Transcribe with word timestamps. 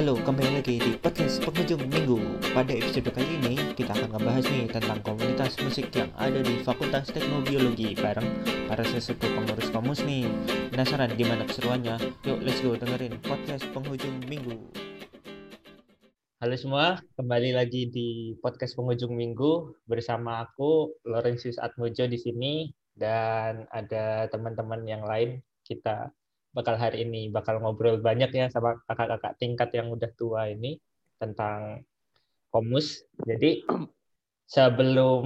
Halo, 0.00 0.16
kembali 0.16 0.64
lagi 0.64 0.80
di 0.80 0.96
podcast 0.96 1.44
penghujung 1.44 1.84
minggu. 1.84 2.16
Pada 2.56 2.72
episode 2.72 3.12
kali 3.12 3.36
ini, 3.36 3.76
kita 3.76 3.92
akan 3.92 4.16
ngebahas 4.16 4.48
nih 4.48 4.64
tentang 4.72 4.96
komunitas 5.04 5.60
musik 5.60 5.92
yang 5.92 6.08
ada 6.16 6.40
di 6.40 6.64
Fakultas 6.64 7.12
Teknobiologi 7.12 7.92
bareng 8.00 8.24
para 8.64 8.80
sesepuh 8.80 9.28
pengurus 9.28 9.68
komus 9.68 10.00
nih. 10.00 10.24
Penasaran 10.72 11.12
gimana 11.20 11.44
keseruannya? 11.44 12.00
Yuk, 12.24 12.40
let's 12.40 12.64
go 12.64 12.72
dengerin 12.80 13.20
podcast 13.20 13.68
penghujung 13.76 14.24
minggu. 14.24 14.56
Halo 16.40 16.56
semua, 16.56 17.04
kembali 17.20 17.52
lagi 17.52 17.92
di 17.92 18.40
podcast 18.40 18.80
penghujung 18.80 19.12
minggu 19.12 19.84
bersama 19.84 20.48
aku 20.48 20.96
Laurentius 21.04 21.60
Atmojo 21.60 22.08
di 22.08 22.16
sini 22.16 22.72
dan 22.96 23.68
ada 23.68 24.32
teman-teman 24.32 24.80
yang 24.88 25.04
lain 25.04 25.44
kita 25.60 26.08
bakal 26.50 26.74
hari 26.74 27.06
ini 27.06 27.30
bakal 27.30 27.62
ngobrol 27.62 28.02
banyak 28.02 28.30
ya 28.34 28.46
sama 28.50 28.78
kakak-kakak 28.90 29.38
tingkat 29.38 29.70
yang 29.74 29.88
udah 29.94 30.10
tua 30.18 30.50
ini 30.50 30.78
tentang 31.20 31.86
komus. 32.50 33.06
Jadi 33.22 33.62
sebelum 34.50 35.24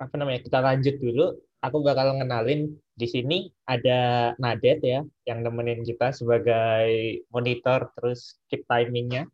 apa 0.00 0.14
namanya 0.16 0.40
kita 0.40 0.58
lanjut 0.58 0.96
dulu, 0.98 1.36
aku 1.60 1.76
bakal 1.84 2.16
ngenalin 2.16 2.74
di 2.96 3.06
sini 3.08 3.38
ada 3.68 4.32
Nadet 4.40 4.80
ya 4.82 5.00
yang 5.28 5.44
nemenin 5.44 5.84
kita 5.84 6.12
sebagai 6.16 7.22
monitor 7.28 7.92
terus 7.96 8.40
keep 8.48 8.64
timingnya. 8.66 9.28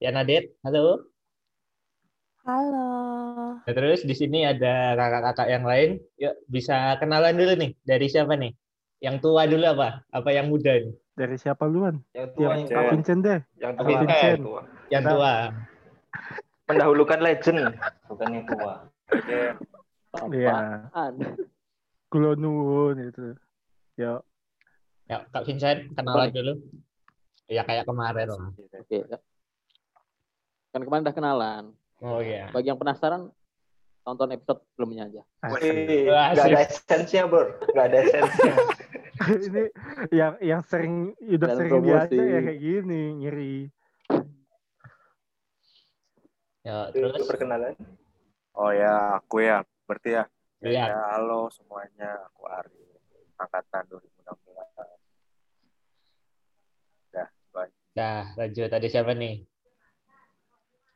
Ya 0.00 0.10
Nadet, 0.10 0.54
halo. 0.64 1.08
Halo. 2.48 2.88
Nah, 3.60 3.74
terus 3.76 4.08
di 4.08 4.16
sini 4.16 4.48
ada 4.48 4.96
kakak-kakak 4.96 5.48
yang 5.52 5.64
lain. 5.68 6.00
Yuk 6.16 6.32
bisa 6.48 6.96
kenalan 6.96 7.36
dulu 7.36 7.52
nih 7.60 7.70
dari 7.84 8.06
siapa 8.08 8.40
nih? 8.40 8.56
Yang 8.98 9.16
tua 9.22 9.46
dulu 9.46 9.66
apa? 9.78 10.02
Apa 10.10 10.28
yang 10.34 10.50
muda 10.50 10.74
nih? 10.74 10.94
Dari 11.14 11.36
siapa 11.38 11.66
duluan? 11.70 12.02
Yang 12.14 12.28
tua 12.34 12.50
Yang 12.54 12.70
Kak 12.70 12.84
Vincent 12.90 13.20
deh. 13.22 13.40
Yang 13.58 13.72
tua. 13.74 13.86
Vincent. 13.86 14.18
Yang 14.22 14.42
tua. 14.42 14.62
Yang 14.90 15.02
Nah. 15.02 15.10
tua. 15.12 15.34
Mendahulukan 16.68 17.18
legend, 17.24 17.58
bukan 18.10 18.28
yang 18.28 18.44
tua. 18.44 18.74
Oke. 19.08 20.36
Iya. 20.36 20.56
Kulo 22.12 22.30
nuwun 22.36 23.08
itu. 23.08 23.36
Yo, 23.98 24.20
Ya, 25.08 25.24
Kak 25.32 25.48
Vincent, 25.48 25.88
kenalan 25.96 26.28
dulu. 26.28 26.52
Ya 27.48 27.64
kayak 27.64 27.88
kemarin 27.88 28.28
lah. 28.28 28.52
Oke. 28.52 29.08
Kan 30.68 30.80
kemarin 30.84 31.02
udah 31.08 31.16
kenalan. 31.16 31.64
Oh 32.04 32.20
iya. 32.20 32.52
Bagi 32.52 32.68
yang 32.68 32.76
penasaran, 32.76 33.32
tonton 34.04 34.36
episode 34.36 34.60
sebelumnya 34.68 35.08
aja. 35.08 35.22
Wih, 35.56 36.12
nggak 36.12 36.44
ada 36.44 36.60
esensinya, 36.68 37.24
Bro. 37.24 37.56
Nggak 37.72 37.86
ada 37.88 37.98
esensinya. 38.04 38.56
ini 39.46 39.62
yang 40.10 40.34
yang 40.38 40.62
sering 40.62 41.14
udah 41.18 41.48
Dan 41.48 41.56
sering 41.56 41.72
promosi. 41.72 41.88
biasa 41.88 42.22
ya 42.22 42.38
kayak 42.44 42.60
gini 42.60 43.02
ngiri. 43.18 43.56
Ya, 46.62 46.76
Itu 46.92 47.00
terus 47.00 47.24
perkenalan. 47.24 47.74
Oh 48.52 48.70
ya, 48.70 49.16
aku 49.16 49.40
ya. 49.40 49.64
Berarti 49.86 50.10
ya. 50.14 50.24
ya, 50.60 50.70
Ya, 50.90 50.98
halo 51.14 51.48
semuanya. 51.48 52.28
Aku 52.28 52.44
Ari. 52.44 52.84
Angkatan 53.38 53.86
2016. 53.86 54.34
Dah, 57.14 57.28
bye. 57.54 57.70
dah 57.94 58.24
lanjut 58.34 58.66
tadi 58.66 58.90
siapa 58.90 59.14
nih? 59.14 59.46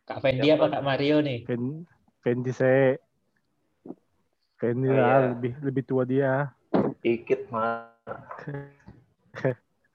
Kak 0.02 0.18
Fendi 0.18 0.50
apa 0.50 0.66
Kak 0.68 0.82
Mario 0.82 1.22
nih? 1.22 1.46
Fen 1.46 1.86
Fendi 2.18 2.50
se 2.50 2.98
Fendi 4.58 4.90
Oh, 4.90 4.98
lah 4.98 5.22
iya. 5.22 5.30
lebih 5.30 5.52
lebih 5.62 5.82
tua 5.86 6.02
dia. 6.02 6.50
Dikit, 6.98 7.46
mah. 7.48 7.91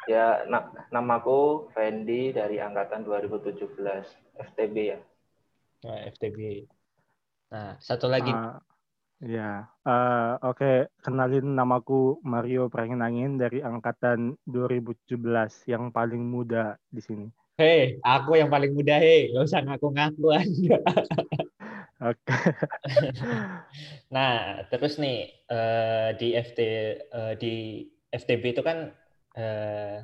Ya, 0.08 0.47
na 0.47 0.72
namaku 0.88 1.67
Fendi 1.75 2.31
dari 2.31 2.64
angkatan 2.64 3.03
2017 3.03 3.75
FTB 4.39 4.75
ya. 4.95 4.99
Nah, 5.83 5.99
FTB. 6.16 6.64
Nah, 7.52 7.75
satu 7.83 8.08
lagi. 8.08 8.31
Ah, 8.31 8.64
ya. 9.19 9.67
Eh, 9.83 10.33
oke, 10.47 10.87
kenalin 11.04 11.52
namaku 11.52 12.23
Mario 12.23 12.71
Pranginangin 12.71 13.36
dari 13.36 13.59
angkatan 13.59 14.39
2017 14.48 15.67
yang 15.67 15.92
paling 15.92 16.23
muda 16.23 16.80
di 16.87 17.03
sini. 17.03 17.27
Hei, 17.59 17.99
aku 18.05 18.39
yang 18.39 18.48
paling 18.48 18.71
muda, 18.71 18.95
hei. 19.02 19.36
Gak 19.36 19.43
usah 19.43 19.65
ngaku-ngaku 19.67 20.27
Anda. 20.32 20.77
Oke. 22.14 22.32
Nah, 24.08 24.64
terus 24.71 24.95
nih 25.03 25.27
eh, 25.52 26.09
di 26.15 26.32
FT 26.32 26.59
eh, 27.11 27.33
di 27.36 27.83
FTB 28.12 28.44
itu 28.56 28.62
kan 28.64 28.92
eh, 29.36 30.04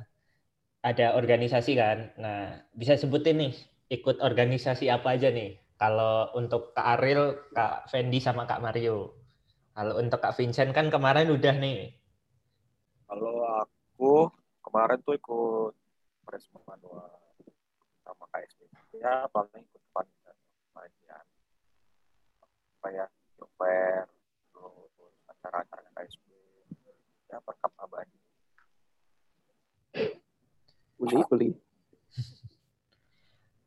ada 0.84 1.06
organisasi 1.16 1.72
kan. 1.74 2.12
Nah, 2.20 2.60
bisa 2.76 2.94
sebutin 3.00 3.40
nih 3.40 3.52
ikut 3.88 4.20
organisasi 4.20 4.92
apa 4.92 5.16
aja 5.16 5.32
nih? 5.32 5.56
Kalau 5.80 6.30
untuk 6.36 6.76
Kak 6.76 7.00
Aril, 7.00 7.50
Kak 7.50 7.88
Fendi 7.90 8.20
sama 8.20 8.44
Kak 8.44 8.62
Mario. 8.62 9.16
Kalau 9.74 9.98
untuk 9.98 10.22
Kak 10.22 10.38
Vincent 10.38 10.70
kan 10.70 10.86
kemarin 10.86 11.32
udah 11.34 11.54
nih. 11.58 11.90
Kalau 13.10 13.42
aku 13.58 14.30
kemarin 14.62 15.02
tuh 15.02 15.18
ikut 15.18 15.74
Presma 16.22 16.62
Manual 16.62 17.10
sama 18.06 18.24
KSB. 18.30 18.70
Ya, 19.02 19.26
paling 19.34 19.66
ikut 19.66 19.82
panitia. 19.90 21.18
Apa 23.40 23.66
ya? 23.66 24.04
Terus 24.54 24.94
acara-acara 25.26 25.83
Ya, 27.34 27.42
perkap 27.42 27.74
abadi. 27.82 28.14
Uli, 31.02 31.18
uli. 31.34 31.48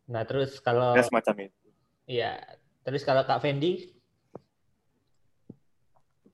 Nah, 0.07 0.23
terus 0.23 0.63
kalau 0.63 0.95
Ya, 0.95 1.03
semacam 1.03 1.51
itu. 1.51 1.67
Iya, 2.07 2.31
terus 2.88 3.03
kalau 3.03 3.27
Kak 3.27 3.44
Fendi, 3.44 3.91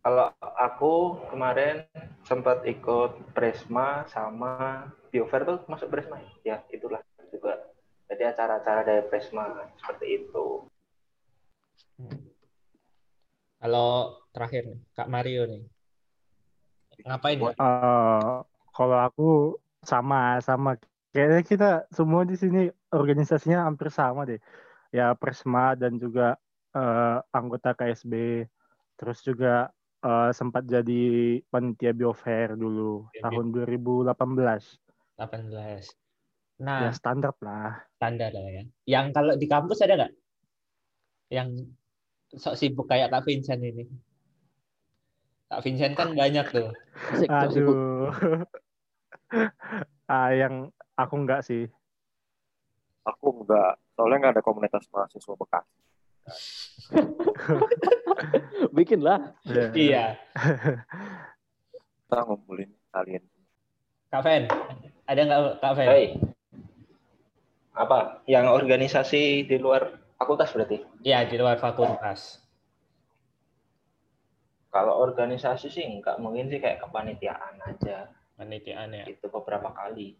Kalau 0.03 0.29
aku 0.59 1.25
kemarin 1.31 1.89
sempat 2.27 2.67
ikut 2.69 3.33
Presma 3.33 4.05
sama 4.11 4.85
Biofair 5.09 5.47
tuh 5.47 5.65
masuk 5.65 5.89
Presma 5.89 6.21
ya? 6.21 6.29
Ya, 6.43 6.57
itulah 6.69 7.01
juga. 7.33 7.73
Jadi 8.11 8.29
acara-acara 8.29 8.85
dari 8.85 9.01
Presma 9.09 9.73
seperti 9.81 10.21
itu. 10.21 10.69
kalau 13.63 14.21
terakhir 14.35 14.69
nih, 14.69 14.79
Kak 14.91 15.07
Mario 15.09 15.47
nih. 15.47 15.72
Ngapain 17.03 17.37
ya? 17.39 17.51
Eh, 17.53 18.35
kalau 18.73 18.97
aku 18.99 19.29
sama 19.83 20.39
sama 20.39 20.79
kayaknya 21.11 21.41
kita 21.43 21.69
semua 21.91 22.23
di 22.23 22.39
sini 22.39 22.71
organisasinya 22.89 23.67
hampir 23.67 23.91
sama 23.91 24.23
deh. 24.23 24.39
Ya 24.93 25.11
Presma 25.17 25.75
dan 25.75 25.99
juga 25.99 26.39
eh, 26.73 27.17
anggota 27.35 27.75
KSB. 27.75 28.45
Terus 28.95 29.19
juga 29.21 29.67
eh, 30.01 30.31
sempat 30.31 30.63
jadi 30.63 31.03
panitia 31.51 31.91
Biofair 31.91 32.55
dulu 32.55 33.07
Oke, 33.11 33.19
tahun 33.19 33.45
2018. 33.51 34.15
18. 35.19 35.85
Ya 36.63 36.63
Nah, 36.63 36.93
standar 36.95 37.33
lah. 37.43 37.83
standar 37.97 38.31
lah 38.31 38.47
ya. 38.47 38.63
Yang 38.87 39.05
kalau 39.11 39.33
di 39.35 39.47
kampus 39.49 39.83
ada 39.83 39.93
nggak? 39.99 40.13
Yang 41.33 41.49
sok 42.37 42.55
sibuk 42.55 42.87
kayak 42.87 43.11
Kak 43.11 43.25
Vincent 43.25 43.61
ini. 43.61 43.85
Kak 45.53 45.61
Vincent 45.61 45.93
kan 45.93 46.09
banyak 46.17 46.49
tuh. 46.49 46.73
Aduh. 47.29 48.09
ah, 50.09 50.33
yang 50.33 50.73
aku 50.97 51.15
enggak 51.21 51.45
sih. 51.45 51.69
Aku 53.05 53.45
enggak, 53.45 53.77
soalnya 53.93 54.17
nggak 54.17 54.33
ada 54.33 54.41
komunitas 54.41 54.89
mahasiswa 54.89 55.33
bekas. 55.37 55.65
Bikin 58.81 59.05
lah. 59.05 59.37
Ya. 59.45 59.69
Iya. 59.77 60.05
Kita 62.01 62.25
ngumpulin 62.25 62.73
kalian. 62.89 63.21
Kak 64.09 64.25
Fen, 64.25 64.49
ada 65.05 65.21
nggak 65.21 65.61
Kak 65.61 65.73
Fen? 65.77 65.89
Hei. 65.93 66.05
Apa? 67.77 68.25
Yang 68.25 68.57
organisasi 68.57 69.45
di 69.45 69.61
luar 69.61 70.01
fakultas 70.17 70.49
berarti? 70.49 70.81
Iya, 71.05 71.29
di 71.29 71.37
luar 71.37 71.61
fakultas. 71.61 72.42
Kalau 74.73 74.97
organisasi 75.05 75.69
sih 75.69 75.85
enggak, 75.85 76.17
mungkin 76.17 76.49
sih 76.49 76.57
kayak 76.57 76.81
kepanitiaan 76.81 77.61
aja. 77.61 78.09
Panitiaan 78.33 78.97
ya. 78.97 79.05
Itu 79.05 79.29
beberapa 79.29 79.69
kali. 79.69 80.17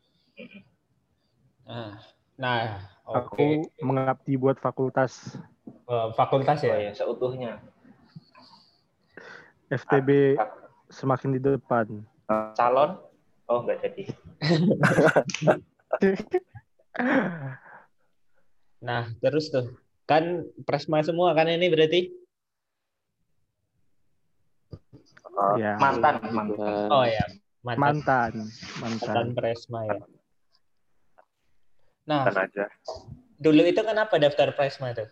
Nah, 1.66 1.98
nah 2.38 2.86
oke. 3.10 3.34
Aku 3.34 3.48
mengabdi 3.82 4.38
buat 4.38 4.62
fakultas 4.62 5.34
Eh, 5.84 6.10
fakultas 6.16 6.64
Oh 6.64 6.72
ya. 6.72 6.80
ya, 6.80 6.92
seutuhnya. 6.96 7.60
FTB 9.68 10.40
Ah, 10.40 10.48
semakin 10.88 11.36
di 11.36 11.40
depan. 11.44 12.08
Calon? 12.56 13.04
Oh, 13.50 13.66
enggak 13.66 13.90
jadi. 13.90 14.04
Nah, 18.84 19.08
terus 19.24 19.48
tuh 19.48 19.80
kan 20.04 20.44
Presma 20.68 21.00
semua 21.00 21.32
kan 21.32 21.48
ini 21.48 21.72
berarti? 21.72 22.12
Uh, 25.34 25.56
ya. 25.58 25.74
Mantan, 25.82 26.22
mantan. 26.30 26.88
Oh 26.94 27.06
ya, 27.06 27.26
mantan, 27.66 27.82
Mantan, 27.82 28.32
mantan 28.78 29.02
mantan. 29.02 29.28
Presma 29.34 29.80
ya. 29.90 29.98
Nah, 32.04 32.28
Dan 32.28 32.36
aja. 32.38 32.66
dulu 33.40 33.64
itu 33.64 33.82
kenapa 33.82 34.20
daftar 34.20 34.52
Presma 34.54 34.94
tuh? 34.94 35.10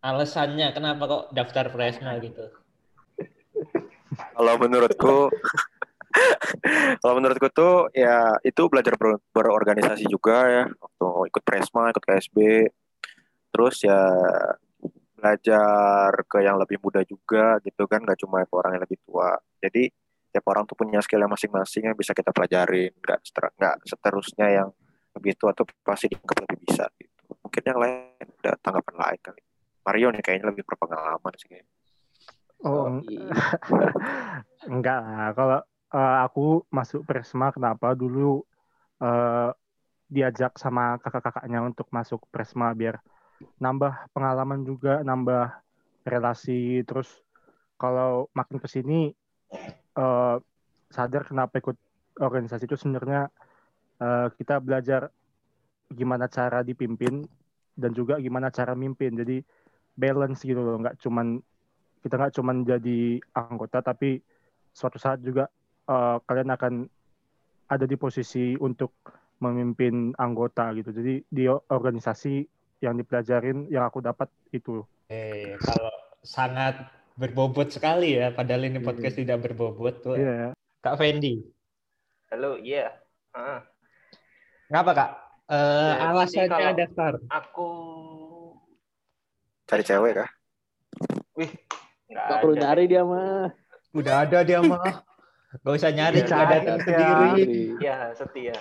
Alasannya 0.00 0.72
kenapa 0.72 1.02
kok 1.04 1.24
daftar 1.32 1.68
Presma 1.68 2.16
gitu? 2.20 2.48
Kalau 4.14 4.54
menurutku 4.60 5.32
kalau 7.02 7.14
menurutku 7.18 7.48
tuh 7.50 7.90
ya 7.90 8.38
itu 8.46 8.62
belajar 8.70 8.94
ber- 8.94 9.18
berorganisasi 9.34 10.06
juga 10.06 10.46
ya 10.46 10.64
waktu 10.70 11.08
ikut 11.28 11.42
Presma, 11.42 11.90
ikut 11.90 12.04
KSB. 12.04 12.36
Terus 13.50 13.82
ya 13.82 13.98
belajar 15.24 16.12
ke 16.28 16.44
yang 16.44 16.60
lebih 16.60 16.76
muda 16.84 17.00
juga 17.08 17.56
gitu 17.64 17.88
kan 17.88 18.04
nggak 18.04 18.20
cuma 18.20 18.44
ke 18.44 18.52
orang 18.52 18.76
yang 18.76 18.84
lebih 18.84 19.00
tua. 19.08 19.40
Jadi 19.56 19.88
tiap 20.28 20.44
orang 20.52 20.68
tuh 20.68 20.76
punya 20.76 21.00
skill 21.00 21.24
yang 21.24 21.32
masing-masing 21.32 21.88
yang 21.88 21.96
bisa 21.96 22.12
kita 22.12 22.28
pelajarin 22.28 22.92
nggak 22.92 23.20
seter- 23.24 23.54
nggak 23.56 23.74
seterusnya 23.88 24.46
yang 24.52 24.68
lebih 25.16 25.32
tua 25.40 25.56
tuh 25.56 25.64
pasti 25.80 26.12
dianggap 26.12 26.44
lebih 26.44 26.58
bisa 26.68 26.84
gitu. 27.00 27.32
Mungkin 27.40 27.62
yang 27.64 27.78
lain 27.80 28.28
ada 28.44 28.52
tanggapan 28.60 28.96
lain 29.00 29.20
kali. 29.24 29.40
Mario 29.84 30.08
nih 30.12 30.20
kayaknya 30.20 30.46
lebih 30.52 30.64
berpengalaman 30.68 31.32
sih 31.40 31.48
kayaknya. 31.48 31.72
Oh, 32.64 32.88
eng- 32.88 33.04
enggak 34.74 34.98
lah. 35.00 35.32
Kalau 35.32 35.58
eh, 35.96 36.18
aku 36.28 36.46
masuk 36.68 37.08
Presma 37.08 37.48
kenapa 37.54 37.96
dulu 37.96 38.44
eh, 39.00 39.50
diajak 40.10 40.60
sama 40.60 41.00
kakak-kakaknya 41.00 41.64
untuk 41.64 41.88
masuk 41.88 42.26
Presma 42.28 42.76
biar 42.76 43.00
nambah 43.58 44.10
pengalaman 44.12 44.62
juga, 44.66 45.00
nambah 45.02 45.50
relasi. 46.06 46.82
Terus 46.84 47.08
kalau 47.78 48.28
makin 48.36 48.58
ke 48.60 48.68
sini 48.68 49.10
eh, 49.98 50.36
sadar 50.90 51.22
kenapa 51.26 51.58
ikut 51.58 51.76
organisasi 52.20 52.64
itu 52.70 52.76
sebenarnya 52.78 53.28
eh, 54.00 54.28
kita 54.38 54.60
belajar 54.62 55.10
gimana 55.90 56.26
cara 56.30 56.64
dipimpin 56.64 57.26
dan 57.74 57.90
juga 57.92 58.20
gimana 58.20 58.50
cara 58.50 58.72
mimpin. 58.78 59.14
Jadi 59.18 59.42
balance 59.94 60.42
gitu 60.42 60.58
loh, 60.58 60.78
nggak 60.82 60.98
cuman 61.02 61.38
kita 62.02 62.14
nggak 62.20 62.34
cuman 62.36 62.56
jadi 62.68 63.16
anggota 63.32 63.80
tapi 63.80 64.20
suatu 64.74 64.98
saat 64.98 65.22
juga 65.22 65.48
eh, 65.88 66.16
kalian 66.26 66.50
akan 66.54 66.74
ada 67.64 67.88
di 67.88 67.96
posisi 67.96 68.52
untuk 68.60 68.92
memimpin 69.40 70.14
anggota 70.20 70.70
gitu. 70.76 70.94
Jadi 70.94 71.24
di 71.26 71.44
organisasi 71.48 72.53
yang 72.78 72.94
dipelajarin 72.94 73.66
yang 73.68 73.84
aku 73.84 73.98
dapat 73.98 74.26
itu. 74.50 74.82
Eh, 75.06 75.54
kalau 75.60 75.92
sangat 76.20 76.78
berbobot 77.14 77.70
sekali 77.70 78.16
ya, 78.16 78.30
padahal 78.30 78.66
ini 78.66 78.78
Iya. 78.78 78.86
podcast 78.86 79.16
tidak 79.16 79.38
berbobot 79.40 80.00
tuh. 80.00 80.16
Iya. 80.16 80.50
Kak 80.80 80.96
Fendi, 80.96 81.40
Halo, 82.28 82.58
iya. 82.58 82.90
Ah, 83.30 83.62
kenapa 84.66 84.90
Kak? 84.92 85.10
Eh, 85.44 85.92
Jadi 85.92 86.02
alasannya 86.02 86.72
daftar. 86.74 87.12
aku 87.28 87.68
Cari 89.64 89.80
cewek 89.80 90.12
kah? 90.14 90.30
nggak 91.34 92.26
Gak 92.28 92.38
perlu 92.38 92.54
nyari 92.54 92.84
dia 92.84 93.00
mah. 93.00 93.48
Udah 93.90 94.14
ada 94.22 94.44
dia 94.44 94.60
mah. 94.60 95.02
Gak 95.54 95.72
usah 95.72 95.88
nyari, 95.88 96.20
Iya, 96.20 96.26
juga 96.26 96.34
cari 96.36 96.50
datang 96.52 96.78
ya. 96.78 96.84
sendiri. 96.84 97.62
Ya, 97.78 97.96
setia. 98.12 98.56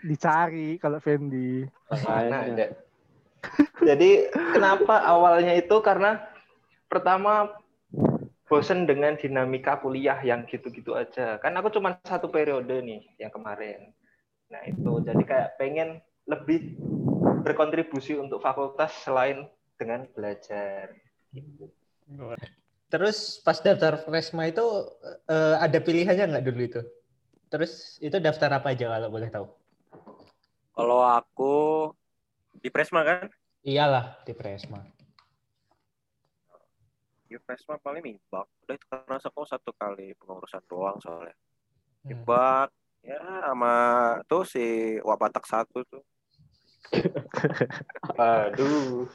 Dicari 0.00 0.68
kalau 0.76 0.98
Fendi. 0.98 1.68
Mana 1.86 2.00
Makanya. 2.00 2.38
ada. 2.48 2.66
Jadi 3.80 4.28
kenapa 4.32 5.00
awalnya 5.04 5.56
itu 5.56 5.76
karena 5.80 6.20
pertama 6.90 7.48
bosen 8.50 8.84
dengan 8.84 9.14
dinamika 9.14 9.78
kuliah 9.78 10.18
yang 10.26 10.42
gitu-gitu 10.50 10.98
aja. 10.98 11.38
Kan 11.38 11.54
aku 11.54 11.70
cuma 11.70 11.96
satu 12.02 12.26
periode 12.26 12.82
nih 12.82 13.06
yang 13.22 13.30
kemarin. 13.30 13.94
Nah 14.50 14.66
itu 14.66 14.90
jadi 15.06 15.22
kayak 15.22 15.48
pengen 15.56 16.02
lebih 16.26 16.74
berkontribusi 17.46 18.18
untuk 18.18 18.42
fakultas 18.42 18.90
selain 19.06 19.46
dengan 19.78 20.04
belajar. 20.12 20.92
Gitu. 21.30 21.70
Terus 22.90 23.38
pas 23.46 23.54
daftar 23.62 24.02
Presma 24.02 24.50
itu 24.50 24.66
eh, 25.30 25.56
ada 25.62 25.78
pilihannya 25.78 26.34
nggak 26.34 26.46
dulu 26.50 26.62
itu? 26.66 26.82
Terus 27.50 28.02
itu 28.02 28.18
daftar 28.18 28.58
apa 28.58 28.74
aja 28.74 28.90
kalau 28.90 29.08
boleh 29.14 29.30
tahu? 29.30 29.46
Kalau 30.74 31.00
aku 31.06 31.54
di 32.56 32.68
Presma 32.68 33.06
kan? 33.06 33.26
Iyalah 33.62 34.24
di 34.26 34.32
Presma. 34.34 34.80
Di 37.30 37.36
Presma 37.38 37.78
paling 37.78 38.02
mibak. 38.02 38.46
Udah 38.66 38.74
itu 38.74 38.86
karena 38.90 39.16
aku 39.22 39.42
satu 39.46 39.70
kali 39.76 40.16
pengurusan 40.18 40.64
doang 40.66 40.98
soalnya. 40.98 41.36
Hmm. 42.02 42.08
Mibak. 42.10 42.68
Ya 43.00 43.20
sama 43.48 43.74
tuh 44.28 44.44
si 44.44 44.96
Wabatak 45.00 45.48
satu 45.48 45.80
tuh. 45.88 46.04
Aduh. 48.20 49.08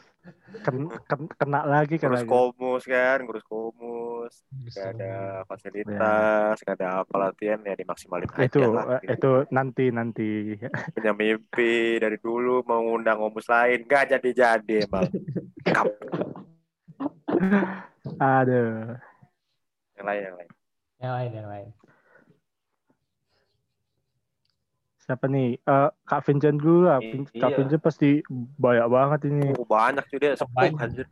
Ken- 0.62 0.90
ken- 1.06 1.30
kena 1.32 1.62
lagi 1.62 1.96
kena 1.96 2.18
Ngurus 2.18 2.22
lagi. 2.22 2.32
komus 2.32 2.84
kan, 2.86 3.18
ngurus 3.22 3.46
komus. 3.46 4.34
Gak 4.72 4.98
ada 4.98 5.14
fasilitas, 5.46 6.56
gak 6.58 6.76
ada 6.80 7.04
apa 7.04 7.16
latihan 7.20 7.62
ya 7.62 7.74
dimaksimalin 7.74 8.26
aja 8.28 8.48
Itu 8.48 8.62
lah. 8.74 8.98
eh, 8.98 9.14
itu 9.14 9.32
nanti 9.50 9.86
nanti. 9.90 10.30
Punya 10.96 11.14
mimpi 11.14 11.74
dari 11.98 12.18
dulu 12.18 12.66
mau 12.66 12.82
ngundang 12.82 13.20
komus 13.20 13.46
lain. 13.46 13.86
Gak 13.86 14.18
jadi-jadi 14.18 14.90
emang. 14.90 15.06
Kap. 15.62 15.86
Aduh. 18.18 18.98
Yang 19.96 20.06
lain, 20.06 20.22
yang 20.24 20.36
lain. 20.36 20.50
Yang 20.98 21.12
lain, 21.14 21.32
yang 21.32 21.48
lain. 21.48 21.70
Siapa 25.06 25.30
nih? 25.30 25.62
Eh, 25.62 25.90
Kak 26.04 26.26
Vincent 26.26 26.58
dulu 26.58 26.90
lah. 26.90 26.98
Vin- 26.98 27.30
Kak 27.30 27.54
Iya. 27.54 27.58
Vincent 27.62 27.82
pasti 27.82 28.26
banyak 28.58 28.88
banget 28.90 29.20
ini. 29.30 29.54
Oh, 29.54 29.62
banyak 29.64 30.02
sepuh 30.34 30.50
Banyak. 30.50 30.82
anjir. 30.82 31.08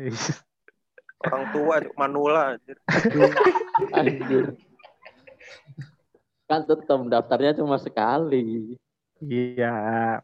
Is- 0.00 0.40
Orang 1.20 1.44
tua 1.52 1.76
manula 1.96 2.56
anjir. 2.56 2.76
Anjir. 3.92 4.56
Kan 6.48 6.64
tetap 6.64 7.00
daftarnya 7.12 7.52
cuma 7.60 7.76
sekali. 7.76 8.72
Iya. 9.20 10.20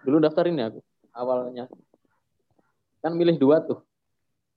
Dulu 0.00 0.16
daftarin 0.18 0.56
ya 0.56 0.72
aku 0.72 0.80
awalnya. 1.12 1.68
Kan 3.04 3.12
milih 3.12 3.36
dua 3.36 3.60
tuh. 3.60 3.84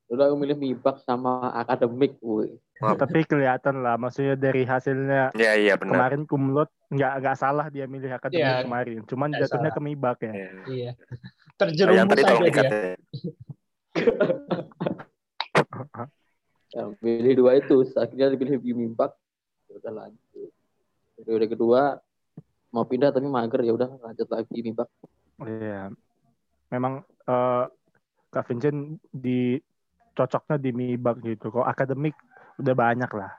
Dulu 0.05 0.21
aku 0.21 0.35
milih 0.37 0.55
MIBAK 0.55 0.95
sama 1.01 1.49
akademik. 1.51 2.15
Woi. 2.21 2.61
Tapi 2.75 3.23
kelihatan 3.23 3.81
lah, 3.81 3.95
maksudnya 3.95 4.35
dari 4.35 4.61
hasilnya 4.61 5.31
Iya 5.33 5.51
iya 5.55 5.73
benar. 5.75 5.95
kemarin 5.95 6.21
kumlot 6.23 6.69
nggak 6.91 7.13
nggak 7.23 7.35
salah 7.35 7.65
dia 7.69 7.87
milih 7.87 8.11
akademik 8.11 8.43
Iya, 8.43 8.61
kemarin. 8.61 8.99
Cuman 9.07 9.29
jatuhnya 9.33 9.71
salah. 9.71 9.73
ke 9.73 9.79
Mibak 9.81 10.19
ya. 10.21 10.33
Iya. 10.67 10.91
Yang 10.91 10.95
Terjerumus 11.57 12.05
tadi 12.05 12.21
tolong 12.21 12.37
aja 12.37 12.45
dikat 12.45 12.65
dia. 12.65 12.75
ya. 12.75 12.93
Ya, 16.75 16.91
milih 16.99 17.39
dua 17.39 17.55
itu. 17.55 17.87
Akhirnya 17.95 18.27
dipilih 18.27 18.59
di 18.59 18.75
MIBAK. 18.75 19.11
Ya 19.71 19.73
udah 19.79 19.93
lanjut. 19.95 20.51
Periode 21.15 21.47
kedua 21.47 21.81
mau 22.69 22.83
pindah 22.83 23.15
tapi 23.15 23.25
mager 23.25 23.63
ya 23.63 23.71
udah 23.71 23.89
lanjut 23.95 24.27
lagi 24.27 24.51
di 24.51 24.61
MIBAK. 24.61 24.89
Iya. 25.41 25.95
Memang 26.67 26.99
eh, 27.23 27.65
Kak 28.27 28.43
Vincent 28.45 28.99
di 29.07 29.55
cocoknya 30.15 30.55
di 30.57 30.71
Mibak 30.71 31.19
gitu. 31.21 31.51
Kok 31.51 31.67
akademik 31.67 32.15
udah 32.57 32.73
banyak 32.73 33.11
lah. 33.11 33.31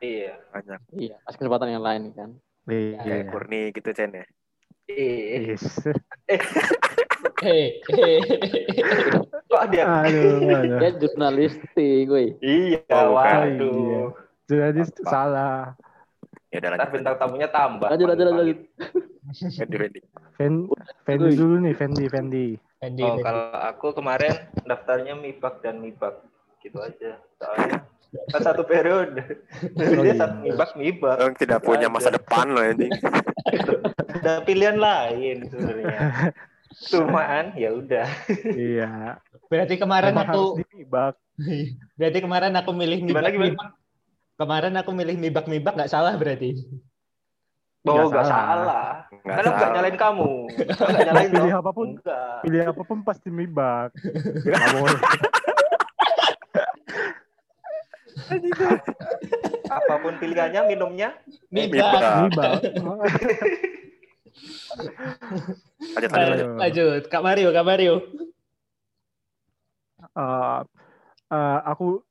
Iya. 0.00 0.38
Banyak. 0.48 0.80
Iya, 0.94 1.16
kasih 1.26 1.38
kesempatan 1.38 1.68
yang 1.70 1.84
lain 1.84 2.02
kan. 2.14 2.30
Iya. 2.64 3.02
Kayak 3.02 3.24
Kurni 3.28 3.62
gitu 3.74 3.90
Chen 3.90 4.14
ya. 4.14 4.24
Eh, 4.86 5.50
Yes. 5.50 5.64
Hei, 7.40 7.80
hei. 7.88 8.20
kok 9.48 9.64
dia? 9.72 9.84
Aduh, 9.88 10.44
aduh. 10.44 10.76
Dia 10.76 10.90
jurnalistik, 10.92 12.04
woi. 12.06 12.36
Iya, 12.44 12.84
Oh, 12.92 13.16
waduh. 13.16 14.12
Jadi 14.44 14.84
Apa? 14.84 15.08
salah. 15.08 15.56
Ya 16.52 16.60
udah 16.60 16.68
Ntar 16.68 16.80
lanjut. 16.84 16.94
bintang 17.00 17.16
tamunya 17.16 17.48
tambah. 17.48 17.88
Lanjut, 17.88 18.06
lanjut, 18.12 18.26
lanjut. 18.28 18.58
Fendi, 19.22 19.76
Fendi. 19.76 20.00
Fen, 20.34 20.52
Fendi 21.04 21.30
dulu 21.34 21.60
nih, 21.60 21.74
Fendi, 21.74 22.04
Fendi. 22.06 22.46
Fendi, 22.76 23.02
Oh, 23.02 23.12
Fendi. 23.12 23.22
kalau 23.22 23.44
aku 23.54 23.86
kemarin 23.92 24.32
daftarnya 24.62 25.12
MIBAK 25.14 25.54
dan 25.60 25.78
MIBAK. 25.78 26.14
Gitu 26.60 26.76
aja. 26.76 27.20
Soalnya 27.36 27.84
kan 28.26 28.40
satu 28.42 28.64
periode. 28.64 29.22
Jadi 29.70 29.94
Oh, 29.94 30.04
iya. 30.04 30.14
satu 30.16 30.36
MIBAK, 30.40 30.70
MIBAK. 30.74 31.16
Orang 31.18 31.36
tidak 31.36 31.60
punya 31.60 31.86
masa 31.86 32.08
depan 32.08 32.46
loh 32.48 32.64
ini. 32.64 32.88
Ada 34.16 34.40
pilihan 34.42 34.76
lain 34.76 35.46
sebenarnya. 35.46 36.00
Cuman 36.82 37.44
ya 37.54 37.70
udah. 37.72 38.08
Iya. 38.46 39.20
Berarti 39.46 39.74
kemarin 39.76 40.12
Memang 40.12 40.28
aku 40.28 40.44
Mibak. 40.72 41.14
berarti 41.96 42.18
kemarin 42.20 42.52
aku 42.52 42.70
milih 42.70 42.98
Gimana, 43.00 43.26
mibak, 43.26 43.32
gimana? 43.32 43.48
mibak. 43.52 43.68
Kemarin 44.36 44.74
aku 44.76 44.90
milih 44.92 45.16
mibak 45.16 45.46
mibak 45.46 45.74
nggak 45.74 45.90
salah 45.90 46.14
berarti. 46.14 46.56
Oh, 47.80 47.96
Nggak 47.96 48.12
nggak 48.12 48.26
salah. 48.28 48.44
salah. 48.44 48.86
Nggak 49.08 49.24
Karena 49.24 49.40
nggak 49.40 49.56
salah. 49.58 49.72
nyalain 49.72 49.96
kamu. 49.96 50.30
Nggak 50.90 51.00
nyalain 51.00 51.30
Pilih 51.30 51.40
toh. 51.48 51.60
apa 51.60 51.70
pun. 51.72 51.86
Enggak. 51.96 52.36
Pilih 52.44 52.60
apa 52.66 52.82
pun 52.84 52.98
pasti 53.00 53.28
Mibak. 53.30 53.88
Nggak 54.44 54.68
boleh. 54.74 55.00
Apa 59.70 59.94
pun 59.98 60.14
pilihannya, 60.16 60.60
minumnya 60.66 61.14
Mibak. 61.48 61.98
Mibak. 61.98 62.22
Mibak. 62.22 62.52
Lanjut, 65.90 66.10
lanjut, 66.10 66.48
lanjut. 66.56 67.02
Kak 67.06 67.22
Mario, 67.22 67.48
Kak 67.50 67.66
Mario. 67.66 67.94
Eh, 70.10 70.60
eh, 71.30 71.58
aku 71.64 72.02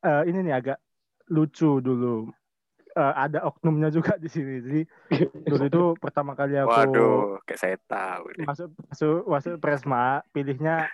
eh, 0.00 0.22
ini 0.26 0.38
nih 0.42 0.54
agak 0.54 0.78
lucu 1.28 1.78
dulu. 1.78 2.30
Eh, 2.90 3.14
ada 3.14 3.46
oknumnya 3.46 3.86
juga 3.94 4.18
di 4.18 4.26
sini. 4.26 4.58
Jadi 4.58 4.80
dulu 5.46 5.64
itu 5.66 5.82
pertama 6.02 6.34
kali 6.34 6.58
aku 6.58 6.74
Waduh, 6.74 7.38
kayak 7.46 7.60
saya 7.62 7.76
tahu. 7.86 8.34
nih. 8.34 8.46
masuk 8.50 8.68
masuk 8.90 9.20
masuk 9.30 9.54
Presma, 9.62 10.26
pilihnya 10.34 10.90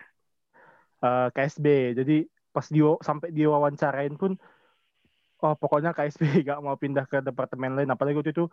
eh, 1.00 1.28
KSB. 1.32 1.96
Jadi 1.96 2.16
pas 2.52 2.66
di 2.68 2.80
sampai 3.00 3.32
diwawancarain 3.32 4.12
pun, 4.16 4.36
oh 5.40 5.54
pokoknya 5.56 5.96
KSB 5.96 6.20
gak 6.48 6.60
mau 6.60 6.76
pindah 6.76 7.08
ke 7.08 7.24
departemen 7.24 7.80
lain. 7.80 7.88
Apalagi 7.88 8.20
waktu 8.20 8.32
itu 8.36 8.44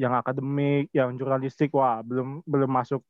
yang 0.00 0.16
akademik, 0.16 0.88
yang 0.96 1.20
jurnalistik, 1.20 1.68
wah 1.76 2.00
belum 2.00 2.40
belum 2.48 2.70
masuk 2.72 3.04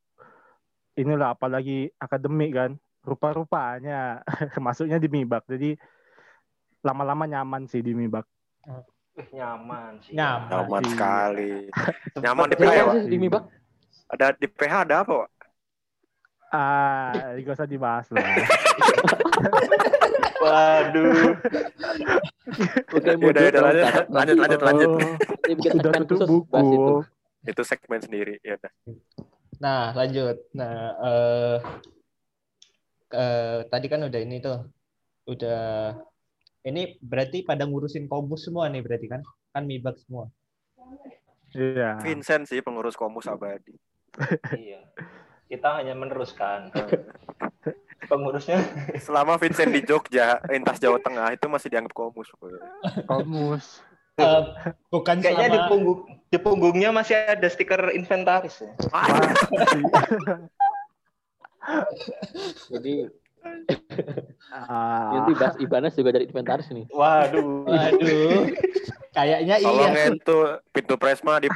inilah 0.99 1.31
apalagi 1.31 1.87
akademik 1.95 2.51
kan. 2.51 2.71
Rupa-rupanya 3.07 4.19
masuknya 4.65 4.99
di 4.99 5.07
Mibak. 5.07 5.47
Jadi 5.47 5.79
lama-lama 6.83 7.23
nyaman 7.23 7.71
sih 7.71 7.79
di 7.79 7.95
Mibak. 7.95 8.27
Eh, 9.19 9.27
nyaman 9.35 9.91
sih. 9.99 10.13
Nyaman. 10.15 10.47
Nyaman 10.49 10.81
Iya. 10.81 10.89
sekali. 10.89 11.51
Nyaman 12.15 12.45
di 12.47 12.55
PH, 12.55 12.77
Pak. 12.79 12.93
sih 12.95 13.09
di 13.09 13.17
Mibak? 13.17 13.43
Ada 14.09 14.25
di 14.33 14.47
PH 14.47 14.73
ada 14.81 14.95
apa, 15.03 15.13
Pak? 15.19 15.29
Ah, 16.49 17.13
gak 17.37 17.53
usah 17.53 17.67
dibahas 17.67 18.07
lah. 18.09 18.23
Waduh. 20.39 21.35
Oke, 22.89 23.11
yaudah, 23.11 23.43
tolong 23.51 23.75
lanjut, 24.07 24.07
lanjut, 24.09 24.37
lanjut, 24.39 24.61
lanjut. 24.63 24.89
Oh, 24.89 25.13
udah 25.77 25.91
tutup 25.99 26.17
khusus 26.17 26.47
bahas 26.49 26.63
itu. 26.65 26.73
buku. 26.73 26.95
Itu 27.45 27.61
segmen 27.61 27.99
sendiri. 27.99 28.35
Ya 28.41 28.55
udah. 28.55 28.71
Nah, 29.59 29.83
lanjut. 29.93 30.35
Nah, 30.53 30.73
eh 30.97 31.57
eh, 33.11 33.57
tadi 33.67 33.85
kan 33.85 34.01
udah 34.01 34.19
ini 34.19 34.39
tuh. 34.39 34.59
Udah 35.27 35.93
ini 36.69 36.95
berarti 37.01 37.41
pada 37.41 37.65
ngurusin 37.65 38.05
komus 38.05 38.45
semua 38.45 38.69
nih 38.69 38.85
berarti 38.85 39.07
kan? 39.09 39.21
Kan 39.51 39.65
mibak 39.65 39.97
semua. 39.97 40.29
Iya. 41.57 41.97
Vincent 42.05 42.45
sih 42.45 42.61
pengurus 42.61 42.93
komus 42.93 43.25
abadi. 43.25 43.73
iya. 44.55 44.85
Kita 45.49 45.81
hanya 45.81 45.97
meneruskan. 45.97 46.69
Pengurusnya 48.09 48.63
Selama 48.97 49.35
Vincent 49.35 49.69
di 49.75 49.83
Jogja, 49.83 50.39
lintas 50.47 50.79
Jawa 50.79 50.97
Tengah 51.03 51.35
itu 51.35 51.45
masih 51.51 51.67
dianggap 51.67 51.93
komus. 51.93 52.31
Komus. 53.05 53.83
Eh, 54.19 54.41
bukan 54.91 55.23
kayaknya 55.23 55.47
di 55.47 55.59
selama 55.59 55.69
punggung 55.71 55.99
di 56.27 56.37
punggungnya 56.37 56.89
masih 56.91 57.15
ada 57.15 57.47
stiker 57.47 57.95
inventaris 57.95 58.61
ya. 58.61 58.71
Jadi 62.67 63.07
Ah, 64.49 65.13
nanti 65.13 65.31
bahas 65.37 65.55
Ibanez 65.61 65.93
juga 65.93 66.09
dari 66.15 66.25
inventaris 66.25 66.67
nih. 66.73 66.89
Waduh. 66.89 67.69
Waduh. 67.69 68.49
Kayaknya 69.13 69.55
Tolong 69.61 69.93
iya. 69.93 70.13
itu 70.13 70.37
pintu 70.73 70.95
Presma 70.97 71.37
di 71.41 71.49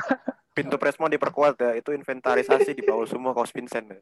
pintu 0.53 0.75
Presma 0.77 1.09
diperkuat 1.09 1.57
ya. 1.57 1.71
Itu 1.77 1.93
inventarisasi 1.93 2.77
di 2.77 2.83
bawah 2.85 3.09
semua 3.09 3.33
kaos 3.33 3.53
Vincent. 3.53 3.89
Ya. 3.89 4.00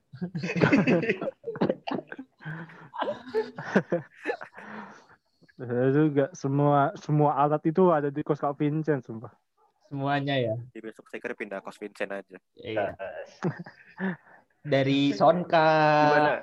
saya 5.61 5.93
juga 5.93 6.25
semua 6.33 6.89
semua 6.97 7.37
alat 7.37 7.61
itu 7.69 7.93
ada 7.93 8.09
di 8.09 8.25
kos 8.25 8.41
Kak 8.41 8.57
Vincent 8.57 9.05
sumpah. 9.05 9.31
Semuanya 9.91 10.39
ya. 10.39 10.55
Jadi 10.71 10.79
besok 10.87 11.11
saya 11.11 11.19
kira 11.19 11.35
pindah 11.35 11.59
kaos 11.59 11.77
Vincent 11.79 12.11
aja. 12.11 12.37
Iya. 12.59 12.95
Dari 14.61 15.11
Sonka. 15.11 15.69
Gimana? 16.07 16.33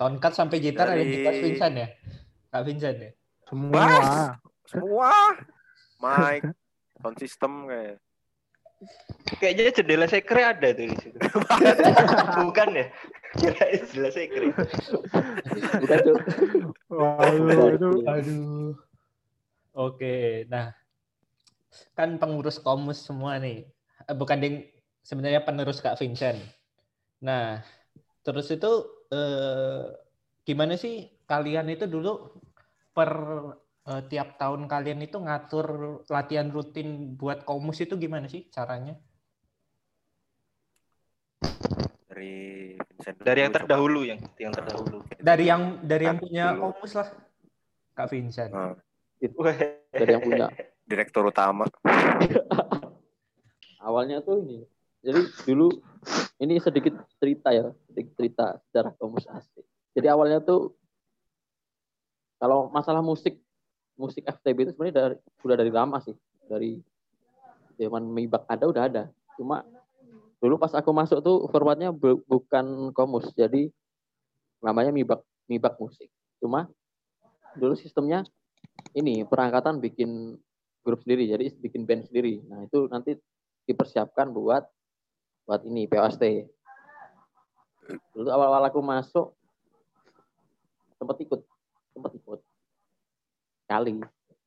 Soundcard 0.00 0.32
sampai 0.32 0.64
gitar 0.64 0.88
ada 0.88 1.04
di 1.04 1.20
Dari- 1.20 1.24
Kak 1.28 1.34
Vincent 1.44 1.74
ya? 1.76 1.88
Kak 2.48 2.62
Vincent 2.64 2.96
ya? 2.96 3.10
Semua. 3.44 3.72
Bas! 3.76 4.08
Semua. 4.64 5.12
Mic, 6.00 6.40
sound 6.96 7.16
system 7.20 7.68
kayak. 7.68 8.00
Kayaknya 9.36 9.76
jendela 9.76 10.06
sekre 10.08 10.40
ada 10.40 10.72
tuh 10.72 10.88
di 10.88 10.96
situ. 10.96 11.18
Bukan 12.48 12.68
ya? 12.72 12.86
Jendela 13.36 14.08
sekre. 14.08 14.56
Bukan 15.84 15.98
tuh. 16.00 16.16
Waduh, 16.88 17.68
itu 17.76 17.88
Aduh. 18.08 18.72
Oke, 19.76 20.48
nah 20.48 20.72
kan 21.92 22.16
pengurus 22.16 22.56
komus 22.56 23.04
semua 23.04 23.36
nih. 23.36 23.68
Eh, 24.08 24.16
Bukan 24.16 24.40
ding 24.40 24.64
sebenarnya 25.04 25.44
penerus 25.44 25.84
Kak 25.84 26.00
Vincent. 26.00 26.40
Nah, 27.20 27.60
terus 28.24 28.48
itu 28.48 28.96
eh, 29.10 29.82
gimana 30.46 30.74
sih 30.78 31.10
kalian 31.26 31.70
itu 31.70 31.86
dulu 31.86 32.34
per 32.90 33.10
eh, 33.86 34.02
tiap 34.10 34.38
tahun 34.38 34.66
kalian 34.66 35.00
itu 35.04 35.18
ngatur 35.18 35.66
latihan 36.08 36.48
rutin 36.50 37.18
buat 37.18 37.44
komus 37.44 37.82
itu 37.82 37.98
gimana 37.98 38.30
sih 38.30 38.46
caranya? 38.50 38.94
Dari 42.10 42.74
Vincent. 42.74 43.16
Dari 43.22 43.40
yang 43.46 43.52
terdahulu 43.54 44.00
yang 44.04 44.20
yang 44.36 44.52
terdahulu. 44.52 44.98
Dari 45.16 45.44
yang 45.48 45.62
dari 45.80 46.04
yang 46.04 46.18
Kan 46.18 46.24
punya 46.26 46.44
komus 46.58 46.92
lah, 46.98 47.08
Kak 47.96 48.08
Vincent. 48.10 48.52
Wah, 48.52 48.74
Dari 49.92 50.10
yang 50.10 50.24
punya. 50.24 50.48
direktur 50.90 51.30
utama. 51.30 51.70
Awalnya 53.86 54.26
tuh 54.26 54.42
ini. 54.42 54.66
Jadi 55.00 55.20
dulu 55.48 55.68
ini 56.40 56.60
sedikit 56.60 56.96
cerita 57.16 57.52
ya, 57.52 57.72
sedikit 57.88 58.12
cerita 58.16 58.44
sejarah 58.68 58.92
komus 59.00 59.24
asik. 59.28 59.64
Jadi 59.96 60.06
awalnya 60.08 60.40
tuh 60.44 60.76
kalau 62.40 62.72
masalah 62.72 63.04
musik 63.04 63.36
musik 64.00 64.24
FTB 64.24 64.64
itu 64.64 64.72
sebenarnya 64.72 64.96
dari 64.96 65.16
udah 65.44 65.56
dari 65.60 65.72
lama 65.72 66.00
sih, 66.00 66.16
dari 66.48 66.80
zaman 67.76 68.04
Mibak 68.08 68.48
ada 68.48 68.64
udah 68.64 68.82
ada. 68.88 69.02
Cuma 69.36 69.64
dulu 70.40 70.56
pas 70.56 70.72
aku 70.72 70.88
masuk 70.92 71.20
tuh 71.20 71.36
formatnya 71.52 71.92
bu- 71.92 72.24
bukan 72.24 72.92
komus, 72.96 73.28
jadi 73.36 73.68
namanya 74.64 74.92
Mibak 74.92 75.20
Mibak 75.48 75.76
musik. 75.76 76.08
Cuma 76.40 76.68
dulu 77.56 77.76
sistemnya 77.76 78.24
ini 78.96 79.24
perangkatan 79.28 79.80
bikin 79.80 80.40
grup 80.80 81.04
sendiri, 81.04 81.28
jadi 81.28 81.52
bikin 81.60 81.84
band 81.84 82.08
sendiri. 82.08 82.40
Nah 82.48 82.64
itu 82.64 82.88
nanti 82.88 83.16
dipersiapkan 83.68 84.32
buat 84.32 84.64
buat 85.50 85.66
ini 85.66 85.90
POST. 85.90 86.46
Dulu 88.14 88.30
awal-awal 88.30 88.70
aku 88.70 88.78
masuk 88.78 89.34
sempat 90.94 91.18
ikut, 91.18 91.42
sempat 91.90 92.14
ikut 92.14 92.38
sekali, 93.66 93.98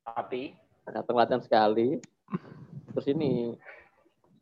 tapi 0.07 0.55
datang 0.87 1.19
latihan 1.19 1.43
sekali. 1.43 1.99
Terus 2.95 3.07
ini 3.11 3.51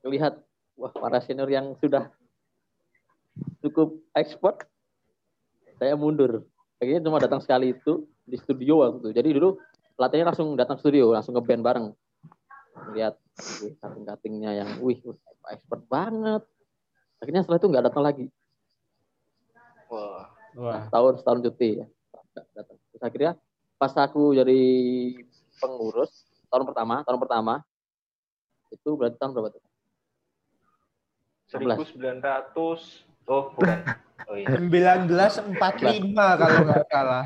melihat 0.06 0.38
wah 0.78 0.94
para 0.94 1.18
senior 1.26 1.50
yang 1.50 1.74
sudah 1.82 2.14
cukup 3.66 3.98
ekspor, 4.14 4.62
saya 5.82 5.98
mundur. 5.98 6.46
Akhirnya 6.78 7.02
cuma 7.02 7.18
datang 7.18 7.42
sekali 7.42 7.74
itu 7.74 8.06
di 8.22 8.38
studio 8.38 8.86
waktu 8.86 9.02
itu. 9.02 9.10
Jadi 9.18 9.30
dulu 9.34 9.58
latihannya 9.98 10.30
langsung 10.30 10.54
datang 10.54 10.78
studio, 10.78 11.10
langsung 11.10 11.34
ngeband 11.34 11.66
bareng. 11.66 11.88
Lihat 12.94 13.18
cutting-cuttingnya 13.82 14.62
yang 14.62 14.70
wih, 14.78 15.02
wih, 15.02 15.18
expert 15.50 15.82
banget. 15.90 16.44
Akhirnya 17.22 17.42
setelah 17.42 17.60
itu 17.62 17.68
nggak 17.70 17.86
datang 17.90 18.04
lagi. 18.06 18.26
wah, 19.92 20.32
Wah, 20.56 20.84
Setahun, 20.88 21.24
setahun 21.24 21.40
cuti 21.50 21.70
ya. 21.82 21.88
Nggak 22.34 22.46
datang. 22.54 22.78
Terus 22.92 23.04
akhirnya 23.04 23.32
pas 23.82 23.94
aku 23.98 24.38
jadi 24.38 24.62
pengurus 25.58 26.30
tahun 26.52 26.70
pertama, 26.70 27.02
tahun 27.02 27.20
pertama 27.22 27.54
itu 28.72 28.90
berarti 28.96 29.18
tahun 29.20 29.32
berapa 29.36 29.50
tuh? 29.52 29.64
1900 31.52 33.28
oh 33.28 33.44
bukan. 33.56 33.80
Oh 34.30 34.36
iya. 34.38 34.48
1945 34.48 35.60
kalau 36.16 36.58
nggak 36.68 36.86
salah. 36.88 37.26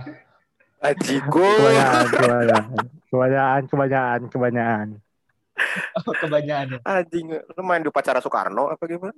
Ajigo. 0.86 1.46
kebanyakan, 1.46 2.06
kebanyakan, 2.14 2.64
kebanyakan, 3.10 3.62
kebanyakan, 3.70 4.22
kebanyakan. 4.30 4.88
Oh, 5.96 6.14
kebanyakan 6.20 6.78
ya. 6.78 6.80
Anjing, 6.84 7.32
lu 7.32 7.62
main 7.64 7.80
di 7.80 7.88
upacara 7.88 8.20
Soekarno 8.20 8.68
apa 8.68 8.84
gimana? 8.88 9.16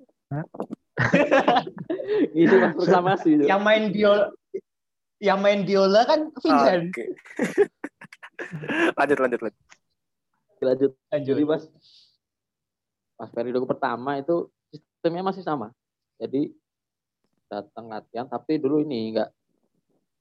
Ini 2.38 2.56
pas 2.62 2.74
proklamasi 2.78 3.30
itu. 3.38 3.44
Yang 3.50 3.62
main 3.62 3.84
biola 3.90 4.26
yang 5.18 5.40
main 5.42 5.66
biola 5.66 6.06
kan 6.06 6.30
Vincent. 6.38 6.94
Oke. 6.94 7.06
lanjut, 8.98 9.18
lanjut, 9.18 9.40
lanjut. 9.50 9.64
Lanjut. 10.62 10.92
Lanjut. 11.10 11.34
Jadi 11.34 11.44
pas 11.46 11.64
pas 13.18 13.30
periode 13.34 13.66
pertama 13.66 14.22
itu 14.22 14.46
sistemnya 14.70 15.26
masih 15.26 15.42
sama. 15.42 15.74
Jadi 16.22 16.54
datang 17.50 17.90
latihan, 17.90 18.30
tapi 18.30 18.62
dulu 18.62 18.86
ini 18.86 19.14
enggak 19.14 19.30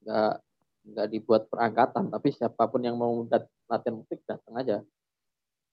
enggak 0.01 0.33
enggak 0.87 1.07
dibuat 1.13 1.43
perangkatan, 1.51 2.09
tapi 2.09 2.29
siapa 2.33 2.63
pun 2.65 2.81
yang 2.81 2.97
mau 2.97 3.11
latihan 3.69 3.95
musik 4.01 4.17
datang 4.25 4.53
aja. 4.57 4.77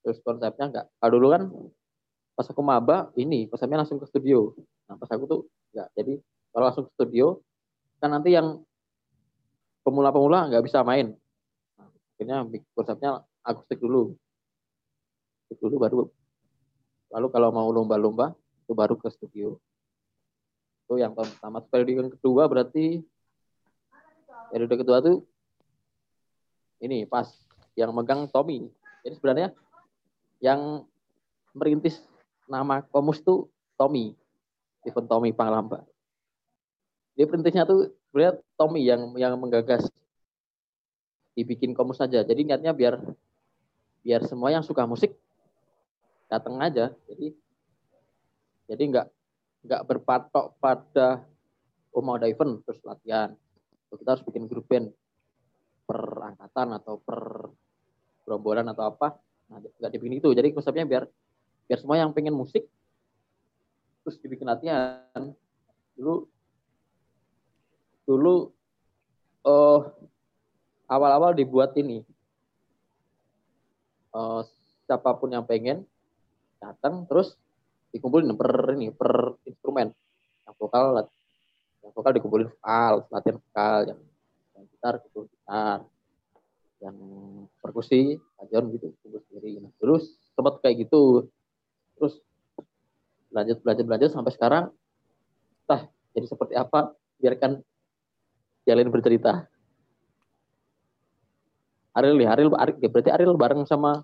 Terus 0.05 0.21
konsepnya 0.21 0.65
enggak. 0.69 0.87
Kalau 1.01 1.13
dulu 1.17 1.29
kan 1.33 1.43
pas 2.37 2.45
aku 2.45 2.61
maba 2.61 3.09
ini 3.17 3.49
konsepnya 3.49 3.81
langsung 3.81 3.97
ke 3.97 4.07
studio. 4.07 4.53
Nah 4.85 5.01
pas 5.01 5.09
aku 5.09 5.25
tuh 5.25 5.41
nggak 5.73 5.89
jadi 5.97 6.15
kalau 6.53 6.65
langsung 6.69 6.85
ke 6.85 6.93
studio 6.93 7.41
kan 7.99 8.13
nanti 8.13 8.37
yang 8.37 8.61
pemula-pemula 9.81 10.53
nggak 10.53 10.65
bisa 10.69 10.85
main. 10.85 11.17
Nah, 11.81 11.89
akhirnya 11.89 12.37
konsepnya 12.77 13.25
akustik 13.41 13.81
dulu. 13.81 14.13
Akustik 15.49 15.59
dulu 15.65 15.77
baru 15.81 15.99
lalu 17.15 17.27
kalau 17.31 17.49
mau 17.55 17.71
lomba-lomba 17.71 18.35
itu 18.67 18.75
baru 18.75 18.99
ke 18.99 19.07
studio. 19.09 19.55
Itu 20.85 20.99
yang 20.99 21.15
pertama. 21.15 21.63
Periode 21.63 21.93
yang 21.95 22.11
kedua 22.13 22.51
berarti 22.51 23.01
periode 24.51 24.75
kedua 24.75 24.99
tuh 25.01 25.23
ini 26.83 27.07
pas 27.07 27.31
yang 27.79 27.95
megang 27.95 28.27
Tommy. 28.29 28.67
Jadi 29.07 29.15
sebenarnya 29.15 29.49
yang 30.45 30.85
merintis 31.57 32.05
nama 32.45 32.85
komus 32.93 33.25
tuh 33.25 33.49
Tommy, 33.81 34.13
Stephen 34.85 35.09
Tommy 35.09 35.33
Panglamba. 35.33 35.89
Dia 37.17 37.25
perintisnya 37.25 37.65
tuh 37.65 37.97
sebenarnya 38.13 38.45
Tommy 38.61 38.85
yang 38.85 39.09
yang 39.17 39.33
menggagas 39.41 39.89
dibikin 41.33 41.73
komus 41.73 41.97
saja. 41.97 42.21
Jadi 42.21 42.45
niatnya 42.45 42.77
biar 42.77 43.01
biar 44.05 44.21
semua 44.29 44.53
yang 44.53 44.61
suka 44.61 44.85
musik 44.85 45.17
datang 46.29 46.61
aja. 46.61 46.93
Jadi 47.09 47.33
jadi 48.69 48.83
nggak 48.85 49.07
nggak 49.65 49.83
berpatok 49.89 50.61
pada 50.61 51.25
oh 51.97 52.05
mau 52.05 52.21
ada 52.21 52.29
event 52.29 52.61
terus 52.69 52.85
latihan. 52.85 53.33
Kita 53.89 54.13
harus 54.13 54.27
bikin 54.29 54.45
grup 54.45 54.69
band 54.69 54.93
per 55.89 56.03
angkatan 56.21 56.69
atau 56.77 57.01
per 57.01 57.49
gerombolan 58.29 58.69
atau 58.69 58.93
apa. 58.93 59.24
Nah, 59.49 59.59
nggak 59.61 59.91
dibikin 59.93 60.19
itu. 60.19 60.29
Jadi 60.33 60.49
konsepnya 60.55 60.85
biar 60.89 61.05
biar 61.65 61.79
semua 61.81 61.97
yang 61.97 62.13
pengen 62.13 62.37
musik 62.37 62.65
terus 64.05 64.17
dibikin 64.21 64.49
latihan. 64.49 65.33
Dulu 65.97 66.29
dulu 68.05 68.53
uh, 69.49 69.81
awal-awal 70.89 71.33
dibuat 71.33 71.73
ini. 71.81 72.05
Uh, 74.15 74.47
siapa 74.87 75.11
pun 75.19 75.33
yang 75.33 75.43
pengen 75.43 75.83
datang 76.63 77.03
terus 77.11 77.35
dikumpulin 77.91 78.31
per 78.37 78.77
ini 78.77 78.93
per 78.93 79.41
instrumen. 79.49 79.91
Yang 80.45 80.55
vokal 80.61 80.85
yang 81.85 81.93
vokal 81.93 82.13
dikumpulin 82.17 82.49
vokal 82.49 82.95
latihan 83.13 83.37
vokal 83.41 83.79
yang 83.93 84.01
yang 84.57 84.65
gitar 84.73 84.95
gitu 85.05 85.29
gitar 85.29 85.85
yang 86.85 86.97
perkusi 87.65 88.21
ajon 88.45 88.69
gitu 88.77 88.93
kumpul 89.01 89.21
sendiri. 89.25 89.57
Nah, 89.65 89.73
terus 89.81 90.13
sempat 90.37 90.61
kayak 90.61 90.85
gitu. 90.85 91.33
Terus 91.97 92.21
belajar 93.33 93.57
belajar 93.65 93.85
belajar 93.89 94.09
sampai 94.13 94.33
sekarang 94.37 94.65
tah 95.65 95.89
jadi 96.13 96.27
seperti 96.29 96.55
apa 96.55 96.93
biarkan 97.19 97.65
jalan 98.69 98.93
bercerita. 98.93 99.49
Ariel 101.95 102.19
nih 102.19 102.29
Ariel, 102.29 102.51
Ariel 102.59 102.79
ya 102.83 102.89
berarti 102.91 103.11
Ariel 103.15 103.35
bareng 103.39 103.63
sama 103.65 104.03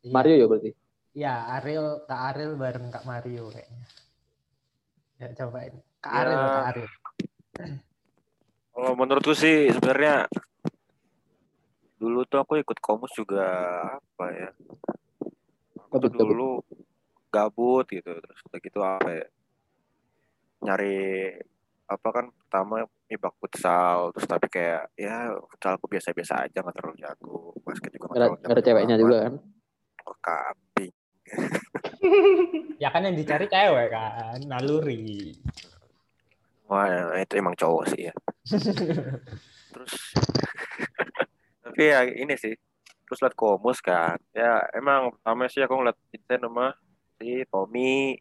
iya. 0.00 0.12
Mario 0.14 0.34
ya 0.38 0.46
berarti? 0.48 0.70
Iya 1.12 1.34
Ariel 1.60 1.88
Kak 2.08 2.20
Ariel 2.32 2.54
bareng 2.56 2.86
Kak 2.88 3.04
Mario 3.04 3.52
kayaknya. 3.52 3.84
Ya 5.20 5.28
coba 5.36 5.58
ini 5.68 5.80
Kak 6.00 6.12
Ariel 6.16 6.38
ya. 6.38 6.48
Kak 6.48 6.66
Ariel. 6.72 6.90
Kalau 8.72 8.92
menurutku 8.96 9.36
sih 9.36 9.68
sebenarnya 9.68 10.30
dulu 12.02 12.26
tuh 12.26 12.42
aku 12.42 12.58
ikut 12.58 12.82
komus 12.82 13.14
juga 13.14 13.46
apa 13.94 14.26
ya? 14.34 14.50
Aku 15.86 16.02
tuh 16.02 16.10
dulu 16.10 16.58
gabut 17.30 17.86
gitu 17.86 18.10
terus 18.10 18.40
udah 18.50 18.58
gitu 18.58 18.78
apa 18.82 19.10
ya? 19.14 19.26
Nyari 20.66 20.98
apa 21.86 22.08
kan 22.10 22.26
pertama 22.34 22.82
bak 23.12 23.34
futsal 23.36 24.08
terus 24.16 24.24
tapi 24.24 24.48
kayak 24.48 24.88
ya 24.96 25.36
futsalku 25.52 25.84
biasa-biasa 25.84 26.48
aja 26.48 26.64
nggak 26.64 26.80
terlalu 26.80 26.96
jago 26.96 27.52
basket 27.60 27.92
juga 27.92 28.08
nggak 28.08 28.16
terlalu 28.24 28.50
ada 28.50 28.62
ceweknya 28.64 28.96
juga 28.96 29.16
kan? 29.28 29.34
Oh, 30.10 30.16
kambing. 30.18 30.94
Ya 32.82 32.90
kan 32.90 33.06
yang 33.06 33.14
dicari 33.14 33.46
cewek 33.46 33.94
kan 33.94 34.42
naluri. 34.42 35.38
Wah 36.66 37.14
itu 37.20 37.38
emang 37.38 37.54
cowok 37.54 37.94
sih 37.94 38.10
ya. 38.10 38.14
Terus 39.72 39.92
tapi 41.72 41.88
ya 41.88 42.04
ini 42.04 42.36
sih 42.36 42.52
terus 43.08 43.24
liat 43.24 43.32
komus 43.32 43.80
kan. 43.80 44.20
Ya 44.36 44.60
emang 44.76 45.16
pertama 45.16 45.48
sih 45.48 45.64
aku 45.64 45.72
ngeliat 45.80 45.96
Vincent 46.12 46.44
sama 46.44 46.76
si 47.16 47.48
Tommy. 47.48 48.12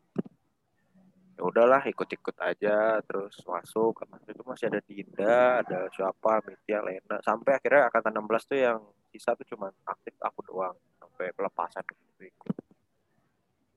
Ya 1.36 1.42
udahlah 1.44 1.84
ikut-ikut 1.84 2.32
aja 2.40 3.04
terus 3.04 3.36
masuk. 3.44 4.08
Waktu 4.08 4.32
itu 4.32 4.44
masih 4.48 4.72
ada 4.72 4.80
Dinda 4.88 5.68
ada 5.68 5.92
siapa 5.92 6.40
Mitya 6.48 6.80
Lena. 6.80 7.20
Sampai 7.20 7.60
akhirnya 7.60 7.92
angkatan 7.92 8.24
16 8.24 8.48
tuh 8.48 8.60
yang 8.64 8.80
sisa 9.12 9.36
tuh 9.36 9.44
cuma 9.52 9.68
aktif 9.84 10.16
aku 10.24 10.48
doang 10.48 10.80
sampai 10.96 11.36
pelepasan 11.36 11.84
gitu 11.92 12.24
ikut. 12.32 12.56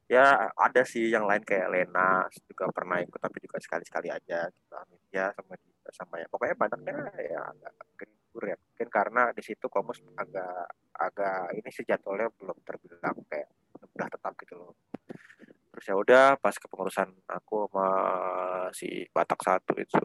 Ya 0.07 0.55
ada 0.55 0.87
sih 0.87 1.11
yang 1.11 1.27
lain 1.27 1.43
kayak 1.43 1.67
Lena 1.67 2.31
juga 2.47 2.71
pernah 2.71 3.03
ikut 3.03 3.19
tapi 3.19 3.43
juga 3.43 3.59
sekali-sekali 3.59 4.07
aja. 4.07 4.47
Gitu 4.47 4.71
Mitya 4.87 5.35
sama 5.35 5.59
Dinda 5.59 5.91
sama 5.91 6.15
ya. 6.23 6.31
Pokoknya 6.31 6.55
banyaknya 6.55 7.11
ya 7.27 7.43
agak 7.51 7.75
gendur 7.99 8.55
ya 8.55 8.59
mungkin 8.75 8.91
karena 8.91 9.31
di 9.31 9.39
situ 9.39 9.71
komus 9.71 10.03
agak 10.19 10.67
agak 10.99 11.55
ini 11.55 11.71
sih 11.71 11.87
jadwalnya 11.87 12.27
belum 12.35 12.59
terbilang 12.67 13.15
kayak 13.31 13.47
udah 13.79 14.11
tetap 14.11 14.35
gitu 14.43 14.59
loh. 14.59 14.75
Terus 15.71 15.87
ya 15.87 15.95
udah 15.95 16.35
pas 16.43 16.59
kepengurusan 16.59 17.07
aku 17.31 17.71
sama 17.71 17.87
si 18.75 19.07
Batak 19.15 19.39
satu 19.47 19.79
itu. 19.79 19.95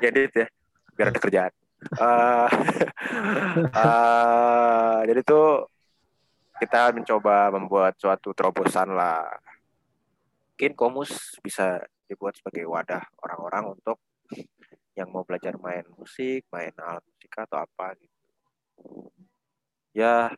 Jadi 0.00 0.32
ya 0.32 0.48
biar 0.96 1.12
ada 1.12 1.20
kerjaan. 1.20 1.52
Uh, 2.00 2.48
uh, 3.68 5.04
jadi 5.12 5.20
tuh 5.20 5.68
kita 6.56 6.96
mencoba 6.96 7.52
membuat 7.52 8.00
suatu 8.00 8.32
terobosan 8.32 8.96
lah. 8.96 9.28
Mungkin 10.56 10.72
komus 10.72 11.36
bisa 11.44 11.84
dibuat 12.08 12.40
sebagai 12.40 12.64
wadah 12.64 13.04
orang-orang 13.20 13.76
untuk 13.76 14.00
yang 14.94 15.10
mau 15.10 15.26
belajar 15.26 15.58
main 15.58 15.82
musik 15.98 16.46
main 16.54 16.70
alat 16.78 17.02
musik 17.02 17.30
atau 17.34 17.58
apa 17.58 17.98
gitu. 17.98 18.26
Ya 19.94 20.30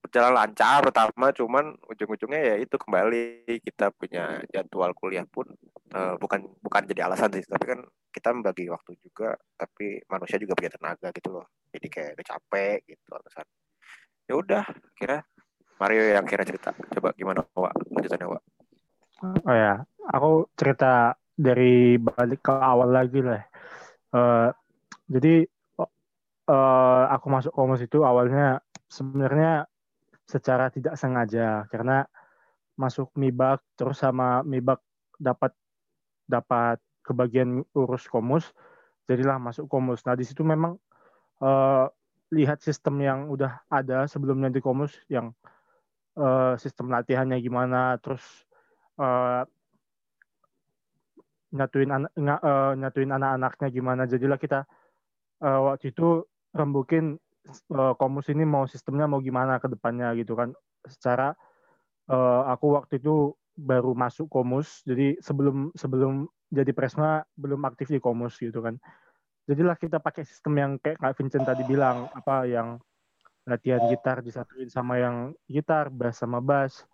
berjalan 0.00 0.32
lancar 0.40 0.80
pertama 0.80 1.28
cuman 1.36 1.76
ujung-ujungnya 1.84 2.40
ya 2.40 2.54
itu 2.56 2.76
kembali. 2.80 3.44
Kita 3.60 3.92
punya 3.92 4.40
jadwal 4.48 4.96
kuliah 4.96 5.28
pun 5.28 5.44
uh, 5.92 6.16
bukan 6.16 6.48
bukan 6.64 6.82
jadi 6.88 7.04
alasan 7.04 7.28
sih 7.36 7.44
tapi 7.44 7.64
kan 7.68 7.80
kita 8.08 8.32
membagi 8.32 8.72
waktu 8.72 8.96
juga 9.04 9.36
tapi 9.60 10.00
manusia 10.08 10.40
juga 10.40 10.56
punya 10.56 10.72
tenaga 10.72 11.12
gitu 11.12 11.28
loh. 11.36 11.46
Jadi 11.68 11.86
kayak 11.92 12.10
udah 12.16 12.26
capek 12.26 12.78
gitu 12.88 13.08
alasan. 13.12 13.46
Ya 14.24 14.34
udah 14.36 14.64
kira 14.96 15.20
Mario 15.78 16.02
yang 16.10 16.24
kira 16.24 16.42
cerita. 16.48 16.72
Coba 16.72 17.12
gimana 17.12 17.44
Wak? 17.52 17.76
Lanjutannya 17.92 18.26
Wak? 18.32 18.42
Oh 19.44 19.54
ya 19.54 19.84
aku 20.08 20.48
cerita 20.56 21.12
dari 21.38 21.94
balik 22.02 22.42
ke 22.42 22.50
awal 22.50 22.90
lagi 22.90 23.22
lah. 23.22 23.42
Uh, 24.10 24.50
jadi 25.06 25.46
uh, 25.78 27.04
aku 27.14 27.26
masuk 27.30 27.52
komus 27.54 27.84
itu 27.84 28.02
awalnya 28.02 28.58
sebenarnya 28.90 29.68
secara 30.28 30.68
tidak 30.68 30.98
sengaja 30.98 31.64
karena 31.70 32.04
masuk 32.76 33.12
mibak 33.16 33.60
terus 33.76 34.00
sama 34.00 34.44
mibak 34.44 34.80
dapat 35.16 35.52
dapat 36.28 36.80
kebagian 37.04 37.64
urus 37.72 38.04
komus 38.08 38.52
jadilah 39.08 39.40
masuk 39.40 39.68
komus 39.68 40.04
nah 40.04 40.12
di 40.12 40.24
situ 40.24 40.44
memang 40.44 40.76
uh, 41.40 41.88
lihat 42.28 42.60
sistem 42.60 43.00
yang 43.00 43.32
udah 43.32 43.64
ada 43.72 44.04
sebelumnya 44.04 44.52
di 44.52 44.60
komus 44.60 44.92
yang 45.08 45.32
uh, 46.20 46.54
sistem 46.60 46.92
latihannya 46.92 47.40
gimana 47.40 47.96
terus 48.04 48.22
uh, 49.00 49.48
nyatuin 51.48 51.88
anak 51.88 52.12
uh, 52.18 52.76
nyatuin 52.76 53.08
anak-anaknya 53.08 53.68
gimana 53.72 54.02
jadilah 54.04 54.36
kita 54.36 54.68
uh, 55.40 55.60
waktu 55.72 55.96
itu 55.96 56.28
rembukin 56.52 57.16
uh, 57.72 57.94
komus 57.96 58.28
ini 58.28 58.44
mau 58.44 58.68
sistemnya 58.68 59.08
mau 59.08 59.20
gimana 59.24 59.56
ke 59.62 59.68
depannya 59.72 60.12
gitu 60.16 60.36
kan. 60.36 60.52
Secara 60.84 61.32
uh, 62.12 62.42
aku 62.52 62.76
waktu 62.76 63.00
itu 63.00 63.32
baru 63.58 63.90
masuk 63.96 64.30
komus, 64.30 64.86
jadi 64.86 65.18
sebelum 65.18 65.74
sebelum 65.74 66.30
jadi 66.48 66.70
presma 66.72 67.26
belum 67.34 67.64
aktif 67.66 67.90
di 67.90 67.98
komus 67.98 68.38
gitu 68.38 68.62
kan. 68.62 68.78
Jadilah 69.48 69.80
kita 69.80 69.98
pakai 69.98 70.28
sistem 70.28 70.60
yang 70.60 70.72
kayak 70.76 71.00
Kak 71.00 71.16
Vincent 71.16 71.48
tadi 71.48 71.64
bilang 71.64 72.12
apa 72.12 72.44
yang 72.44 72.76
latihan 73.48 73.80
gitar 73.88 74.20
disatuin 74.20 74.68
sama 74.68 75.00
yang 75.00 75.32
gitar, 75.48 75.88
bass 75.88 76.20
sama 76.20 76.44
bass 76.44 76.84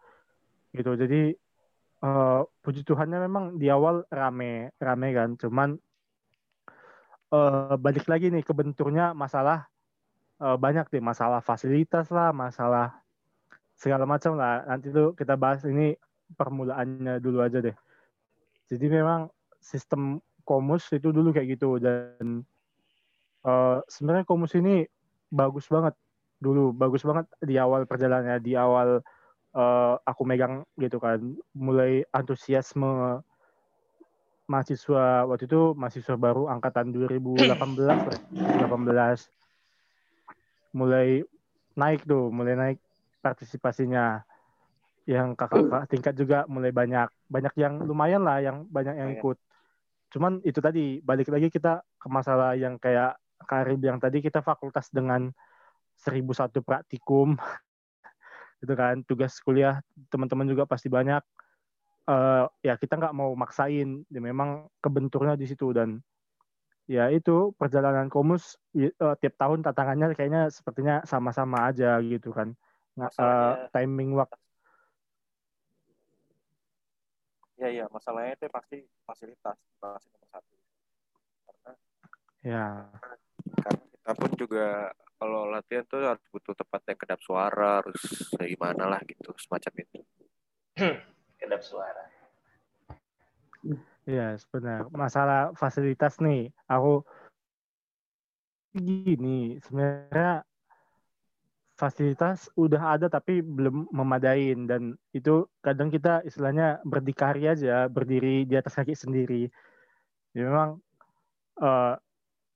gitu. 0.71 0.95
Jadi 0.95 1.35
uh, 2.05 2.45
puji 2.61 2.85
Tuhannya 2.85 3.25
memang 3.25 3.57
di 3.57 3.73
awal 3.73 4.05
rame 4.13 4.77
rame 4.77 5.09
kan, 5.17 5.41
cuman 5.41 5.81
uh, 7.33 7.75
balik 7.81 8.05
lagi 8.05 8.29
nih 8.29 8.45
ke 8.45 8.53
benturnya 8.53 9.17
masalah 9.17 9.65
uh, 10.45 10.61
banyak 10.61 10.85
deh 10.93 11.01
masalah 11.01 11.41
fasilitas 11.41 12.13
lah, 12.13 12.31
masalah 12.37 13.01
segala 13.75 14.05
macam 14.05 14.37
lah. 14.37 14.63
Nanti 14.69 14.93
tuh 14.93 15.17
kita 15.17 15.35
bahas 15.41 15.65
ini 15.65 15.97
permulaannya 16.37 17.19
dulu 17.25 17.41
aja 17.41 17.65
deh. 17.65 17.75
Jadi 18.69 18.87
memang 18.89 19.29
sistem 19.61 20.21
komus 20.45 20.93
itu 20.93 21.09
dulu 21.09 21.33
kayak 21.33 21.57
gitu 21.57 21.81
dan 21.81 22.45
uh, 23.49 23.81
sebenarnya 23.89 24.29
komus 24.29 24.53
ini 24.57 24.85
bagus 25.33 25.67
banget 25.73 25.97
dulu, 26.37 26.77
bagus 26.77 27.01
banget 27.01 27.25
di 27.41 27.57
awal 27.57 27.89
perjalanannya, 27.89 28.39
di 28.45 28.53
awal 28.53 29.01
uh, 29.55 29.95
aku 30.03 30.27
megang 30.27 30.67
gitu 30.77 31.01
kan, 31.01 31.23
mulai 31.55 32.03
antusiasme 32.11 33.23
mahasiswa 34.45 35.25
waktu 35.25 35.49
itu 35.49 35.73
mahasiswa 35.73 36.21
baru 36.21 36.53
angkatan 36.53 36.93
2018 36.93 37.49
18 37.49 38.61
mulai 40.77 41.25
naik 41.79 42.05
tuh 42.05 42.29
mulai 42.29 42.55
naik 42.59 42.79
partisipasinya. 43.25 44.21
Yang 45.05 45.37
kakak 45.37 45.85
tingkat 45.93 46.17
juga 46.17 46.49
mulai 46.49 46.73
banyak. 46.73 47.13
Banyak 47.29 47.53
yang 47.61 47.85
lumayan 47.85 48.25
lah 48.25 48.41
yang 48.41 48.65
banyak 48.69 48.97
yang 48.97 49.11
ikut. 49.21 49.37
Cuman 50.13 50.41
itu 50.45 50.61
tadi 50.65 51.01
balik 51.05 51.29
lagi 51.29 51.53
kita 51.53 51.85
ke 52.01 52.09
masalah 52.09 52.57
yang 52.57 52.81
kayak 52.81 53.17
Karib 53.45 53.85
yang 53.85 54.01
tadi 54.01 54.25
kita 54.25 54.41
fakultas 54.41 54.89
dengan 54.89 55.29
1001 56.01 56.65
praktikum 56.65 57.37
gitu 58.65 58.75
kan. 58.75 59.05
Tugas 59.05 59.37
kuliah 59.45 59.85
teman-teman 60.09 60.49
juga 60.49 60.65
pasti 60.65 60.89
banyak. 60.89 61.21
Uh, 62.05 62.49
ya 62.65 62.81
kita 62.81 62.97
nggak 62.97 63.17
mau 63.17 63.37
maksain. 63.37 64.09
Ya 64.09 64.21
memang 64.25 64.73
kebenturnya 64.81 65.37
di 65.37 65.45
situ. 65.45 65.71
Dan 65.77 66.01
ya 66.89 67.13
itu 67.13 67.53
perjalanan 67.61 68.09
komus 68.09 68.57
uh, 68.77 69.17
tiap 69.21 69.35
tahun 69.37 69.61
tantangannya 69.61 70.17
kayaknya 70.17 70.49
sepertinya 70.49 71.05
sama-sama 71.05 71.69
aja 71.69 72.01
gitu 72.01 72.33
kan. 72.33 72.57
Nggak 72.97 73.13
uh, 73.21 73.69
timing 73.71 74.17
waktu 74.17 74.41
ya 77.65 77.69
ya 77.71 77.85
masalahnya 77.89 78.35
itu 78.35 78.47
pasti 78.51 78.79
fasilitas 79.07 79.59
pasti 79.79 80.11
nomor 80.11 80.29
satu. 80.31 80.55
Karena 81.47 81.73
ya. 82.43 82.67
karena 82.99 83.17
kita 83.95 84.13
pun 84.19 84.31
juga 84.37 84.67
kalau 85.19 85.49
latihan 85.49 85.85
tuh 85.87 86.03
harus 86.05 86.25
butuh 86.31 86.55
tempat 86.59 86.81
yang 86.91 86.99
kedap 86.99 87.21
suara 87.23 87.81
harus 87.81 88.01
gimana 88.37 88.91
lah 88.91 89.01
gitu 89.07 89.31
semacam 89.39 89.73
itu. 89.81 90.01
Kedap 91.41 91.63
suara. 91.63 92.05
Iya, 94.05 94.37
sebenarnya. 94.37 94.93
Masalah 94.93 95.41
fasilitas 95.57 96.21
nih, 96.21 96.53
aku 96.69 97.01
gini 98.75 99.63
sebenarnya 99.63 100.43
fasilitas 101.79 102.51
udah 102.59 102.99
ada 102.99 103.07
tapi 103.09 103.41
belum 103.41 103.89
memadain. 103.89 104.69
Dan 104.69 104.99
itu 105.17 105.49
kadang 105.65 105.89
kita 105.89 106.21
istilahnya 106.29 106.85
berdikari 106.85 107.49
aja 107.49 107.89
berdiri 107.89 108.45
di 108.45 108.55
atas 108.59 108.77
kaki 108.77 108.93
sendiri. 108.93 109.49
Ya, 110.37 110.51
memang 110.51 110.83
uh, 111.63 111.97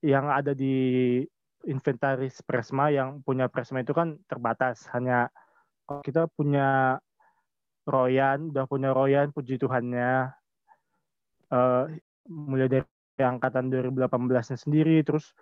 yang 0.03 0.29
ada 0.29 0.53
di 0.55 1.23
inventaris 1.67 2.39
Presma 2.45 2.87
yang 2.93 3.19
punya 3.25 3.51
Presma 3.51 3.83
itu 3.83 3.91
kan 3.91 4.15
terbatas 4.31 4.87
hanya 4.95 5.27
kita 6.05 6.29
punya 6.31 6.99
Royan, 7.89 8.53
udah 8.53 8.65
punya 8.69 8.93
Royan, 8.93 9.33
puji 9.33 9.57
Tuhannya. 9.57 10.29
Uh, 11.49 11.89
mulai 12.29 12.69
dari 12.69 12.85
angkatan 13.17 13.73
2018-nya 13.73 14.53
sendiri, 14.53 15.01
terus 15.01 15.33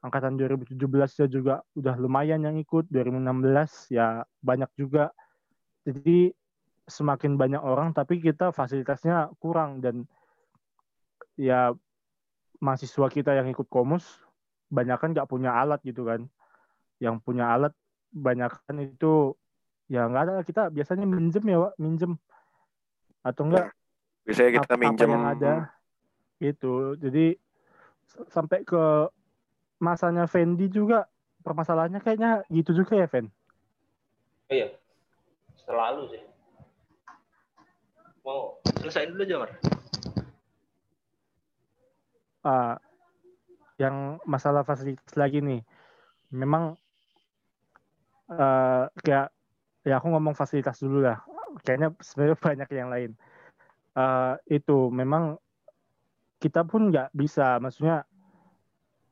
angkatan 0.00 0.40
2017 0.40 0.80
juga 1.28 1.60
udah 1.76 1.94
lumayan 2.00 2.40
yang 2.40 2.56
ikut, 2.56 2.88
2016 2.88 3.92
ya 3.92 4.24
banyak 4.40 4.72
juga. 4.80 5.12
Jadi 5.84 6.32
semakin 6.88 7.36
banyak 7.36 7.60
orang, 7.60 7.92
tapi 7.92 8.24
kita 8.24 8.56
fasilitasnya 8.56 9.28
kurang 9.36 9.84
dan 9.84 10.08
ya 11.36 11.76
mahasiswa 12.60 13.08
kita 13.12 13.36
yang 13.36 13.52
ikut 13.52 13.68
komus 13.68 14.04
banyak 14.70 14.96
kan 14.96 15.10
nggak 15.12 15.28
punya 15.28 15.50
alat 15.52 15.82
gitu 15.82 16.06
kan. 16.06 16.30
Yang 17.02 17.16
punya 17.26 17.50
alat 17.50 17.74
banyak 18.14 18.50
kan 18.66 18.76
itu 18.78 19.34
ya 19.90 20.06
nggak 20.06 20.22
ada 20.22 20.34
kita 20.46 20.70
biasanya 20.70 21.04
minjem 21.04 21.44
ya 21.44 21.58
Wak, 21.66 21.74
minjem. 21.76 22.12
Atau 23.26 23.50
enggak 23.50 23.68
ya, 23.68 23.74
biasanya 24.24 24.50
kita 24.62 24.74
apa, 24.74 24.80
minjem 24.80 25.08
apa 25.10 25.14
yang 25.14 25.26
ada. 25.26 25.52
Itu 26.40 26.96
jadi 26.96 27.36
sampai 28.30 28.64
ke 28.64 29.10
masanya 29.80 30.24
Fendi 30.30 30.68
juga 30.70 31.08
permasalahannya 31.40 32.00
kayaknya 32.04 32.44
gitu 32.52 32.76
juga 32.76 33.00
ya 33.00 33.08
Fen? 33.08 33.32
Oh, 34.50 34.54
iya. 34.54 34.68
Selalu 35.64 36.02
sih. 36.12 36.22
Mau 38.20 38.60
selesai 38.76 39.08
dulu 39.08 39.24
aja 39.24 39.36
Mar? 39.40 39.50
Uh, 42.40 42.76
yang 43.80 44.20
masalah 44.28 44.60
fasilitas 44.60 45.16
lagi 45.16 45.40
nih. 45.40 45.64
Memang 46.36 46.76
uh, 48.28 48.84
kayak 49.00 49.32
ya 49.88 49.96
aku 49.96 50.12
ngomong 50.12 50.36
fasilitas 50.36 50.84
dulu 50.84 51.08
lah. 51.08 51.24
Kayaknya 51.64 51.96
sebenarnya 52.04 52.36
banyak 52.46 52.68
yang 52.76 52.88
lain. 52.92 53.10
Uh, 53.96 54.36
itu 54.46 54.92
memang 54.92 55.40
kita 56.36 56.60
pun 56.68 56.92
nggak 56.92 57.08
bisa. 57.16 57.56
Maksudnya 57.56 58.04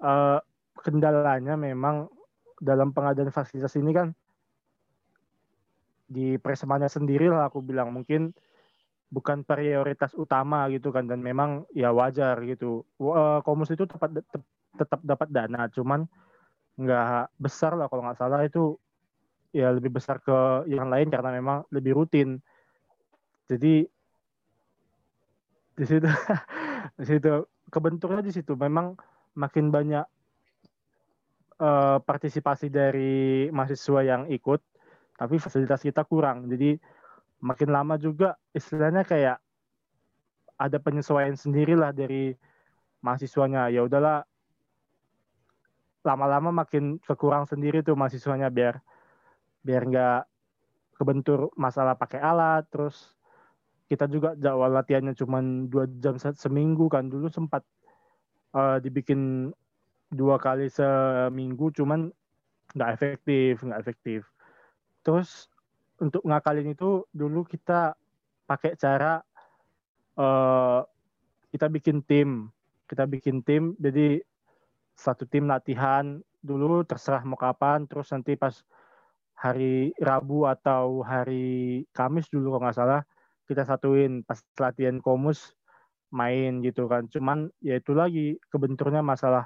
uh, 0.04 0.38
kendalanya 0.84 1.56
memang 1.56 2.12
dalam 2.60 2.92
pengadaan 2.92 3.32
fasilitas 3.32 3.72
ini 3.80 3.90
kan 3.96 4.12
di 6.08 6.36
persemanya 6.36 6.92
sendiri 6.92 7.32
lah 7.32 7.48
aku 7.48 7.64
bilang. 7.64 7.88
Mungkin 7.96 8.36
bukan 9.08 9.40
prioritas 9.40 10.12
utama 10.12 10.68
gitu 10.68 10.92
kan 10.92 11.08
dan 11.08 11.24
memang 11.24 11.64
ya 11.72 11.92
wajar 11.92 12.36
gitu. 12.44 12.84
Uh, 13.00 13.40
komus 13.42 13.72
itu 13.72 13.88
tetap 13.88 14.12
tetap 14.76 15.00
dapat 15.00 15.28
dana 15.32 15.66
cuman 15.72 16.04
nggak 16.78 17.34
besar 17.40 17.74
lah 17.74 17.88
kalau 17.88 18.04
nggak 18.04 18.20
salah. 18.20 18.44
Itu 18.44 18.76
ya 19.52 19.72
lebih 19.72 19.96
besar 19.96 20.20
ke 20.20 20.68
yang 20.68 20.92
lain 20.92 21.08
karena 21.08 21.32
memang 21.32 21.64
lebih 21.72 21.96
rutin. 21.96 22.38
Jadi 23.48 23.88
di 25.78 25.84
situ 25.88 26.04
di 27.00 27.04
situ 27.08 27.48
kebentuknya 27.72 28.20
di 28.20 28.32
situ. 28.32 28.52
Memang 28.54 28.92
makin 29.32 29.72
banyak 29.72 30.04
uh, 31.64 31.98
partisipasi 32.04 32.68
dari 32.68 33.48
mahasiswa 33.48 34.00
yang 34.04 34.28
ikut 34.28 34.60
tapi 35.18 35.40
fasilitas 35.42 35.82
kita 35.82 36.06
kurang. 36.06 36.46
Jadi 36.46 36.78
makin 37.38 37.70
lama 37.70 37.94
juga 37.98 38.34
istilahnya 38.50 39.06
kayak 39.06 39.38
ada 40.58 40.78
penyesuaian 40.82 41.38
sendiri 41.38 41.78
lah 41.78 41.94
dari 41.94 42.34
mahasiswanya. 43.00 43.70
Ya 43.70 43.86
udahlah 43.86 44.26
lama-lama 46.02 46.64
makin 46.64 46.98
kekurang 47.02 47.46
sendiri 47.46 47.82
tuh 47.86 47.94
mahasiswanya 47.94 48.50
biar 48.50 48.82
biar 49.62 49.82
nggak 49.86 50.22
kebentur 50.98 51.54
masalah 51.54 51.94
pakai 51.94 52.18
alat. 52.18 52.66
Terus 52.74 53.14
kita 53.86 54.10
juga 54.10 54.34
jadwal 54.34 54.74
latihannya 54.74 55.14
cuma 55.14 55.38
dua 55.70 55.86
jam 56.02 56.18
seminggu 56.18 56.90
kan. 56.90 57.06
Dulu 57.06 57.30
sempat 57.30 57.62
uh, 58.58 58.82
dibikin 58.82 59.54
dua 60.10 60.40
kali 60.42 60.66
seminggu 60.66 61.70
cuman 61.70 62.10
nggak 62.74 62.90
efektif 62.98 63.62
nggak 63.62 63.80
efektif. 63.80 64.26
Terus 65.06 65.46
untuk 65.98 66.22
ngakalin 66.22 66.72
itu 66.72 67.04
dulu 67.10 67.42
kita 67.44 67.94
pakai 68.46 68.78
cara 68.78 69.20
uh, 70.18 70.80
kita 71.50 71.66
bikin 71.68 72.02
tim. 72.06 72.50
Kita 72.88 73.04
bikin 73.04 73.44
tim 73.44 73.76
jadi 73.76 74.22
satu 74.96 75.28
tim 75.28 75.44
latihan 75.44 76.18
dulu 76.40 76.86
terserah 76.86 77.20
mau 77.26 77.36
kapan 77.36 77.84
terus 77.84 78.08
nanti 78.14 78.38
pas 78.38 78.54
hari 79.36 79.92
Rabu 80.00 80.48
atau 80.48 81.04
hari 81.04 81.84
Kamis 81.92 82.26
dulu 82.32 82.56
kalau 82.56 82.64
nggak 82.64 82.78
salah 82.78 83.02
kita 83.44 83.68
satuin. 83.68 84.24
Pas 84.24 84.40
latihan 84.56 84.96
komus 85.02 85.52
main 86.08 86.64
gitu 86.64 86.88
kan. 86.88 87.04
Cuman 87.12 87.52
ya 87.60 87.76
itu 87.76 87.92
lagi 87.92 88.40
kebenturnya 88.48 89.04
masalah 89.04 89.44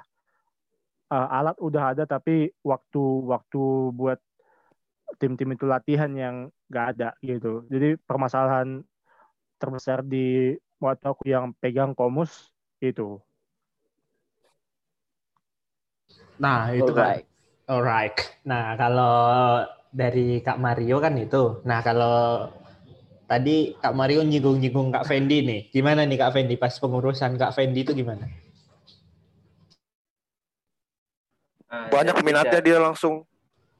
uh, 1.13 1.27
alat 1.29 1.57
udah 1.61 1.93
ada 1.93 2.03
tapi 2.09 2.49
waktu 2.65 3.03
waktu 3.27 3.93
buat 3.93 4.19
tim-tim 5.21 5.55
itu 5.55 5.65
latihan 5.67 6.11
yang 6.13 6.35
nggak 6.71 6.85
ada 6.97 7.09
gitu 7.21 7.63
jadi 7.69 7.95
permasalahan 8.03 8.81
terbesar 9.61 10.03
di 10.03 10.57
waktu 10.81 11.05
aku 11.07 11.23
yang 11.29 11.55
pegang 11.59 11.95
komus 11.95 12.51
itu 12.83 13.21
nah 16.41 16.73
itu 16.73 16.91
kan 16.91 17.23
alright 17.69 18.17
nah 18.43 18.75
kalau 18.75 19.63
dari 19.93 20.41
Kak 20.41 20.57
Mario 20.57 20.97
kan 20.97 21.13
itu. 21.21 21.61
Nah, 21.69 21.85
kalau 21.85 22.49
tadi 23.29 23.77
Kak 23.77 23.93
Mario 23.93 24.25
nyinggung-nyinggung 24.25 24.89
Kak 24.89 25.05
Fendi 25.05 25.45
nih. 25.45 25.61
Gimana 25.69 26.03
nih 26.03 26.17
Kak 26.17 26.33
Fendi 26.33 26.57
pas 26.57 26.73
pengurusan 26.73 27.37
Kak 27.37 27.53
Fendi 27.53 27.85
itu 27.85 27.93
gimana? 27.93 28.25
Banyak 31.69 32.17
peminatnya 32.17 32.59
dia 32.59 32.77
langsung. 32.81 33.21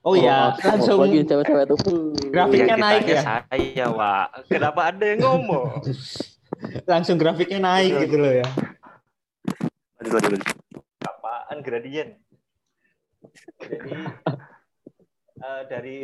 Oh 0.03 0.19
iya, 0.19 0.51
langsung 0.59 0.99
lagi 0.99 1.23
cewek-cewek 1.23 1.63
tuh. 1.63 1.79
grafiknya 2.27 2.75
Yang 2.75 2.83
naik 2.83 3.03
ya. 3.07 3.21
Saya, 3.23 3.85
Wak. 3.87 4.51
Kenapa 4.51 4.91
ada 4.91 4.99
yang 4.99 5.23
ngomong? 5.23 5.79
Langsung 6.91 7.15
grafiknya 7.15 7.63
naik 7.63 8.07
gitu 8.07 8.19
loh 8.19 8.35
ya. 8.35 8.47
Lanjut, 9.99 10.11
lanjut, 10.11 10.31
lanjut. 10.35 10.43
Apaan 11.07 11.57
gradien? 11.63 12.19
Jadi 13.63 13.91
eh, 15.39 15.61
dari 15.71 15.97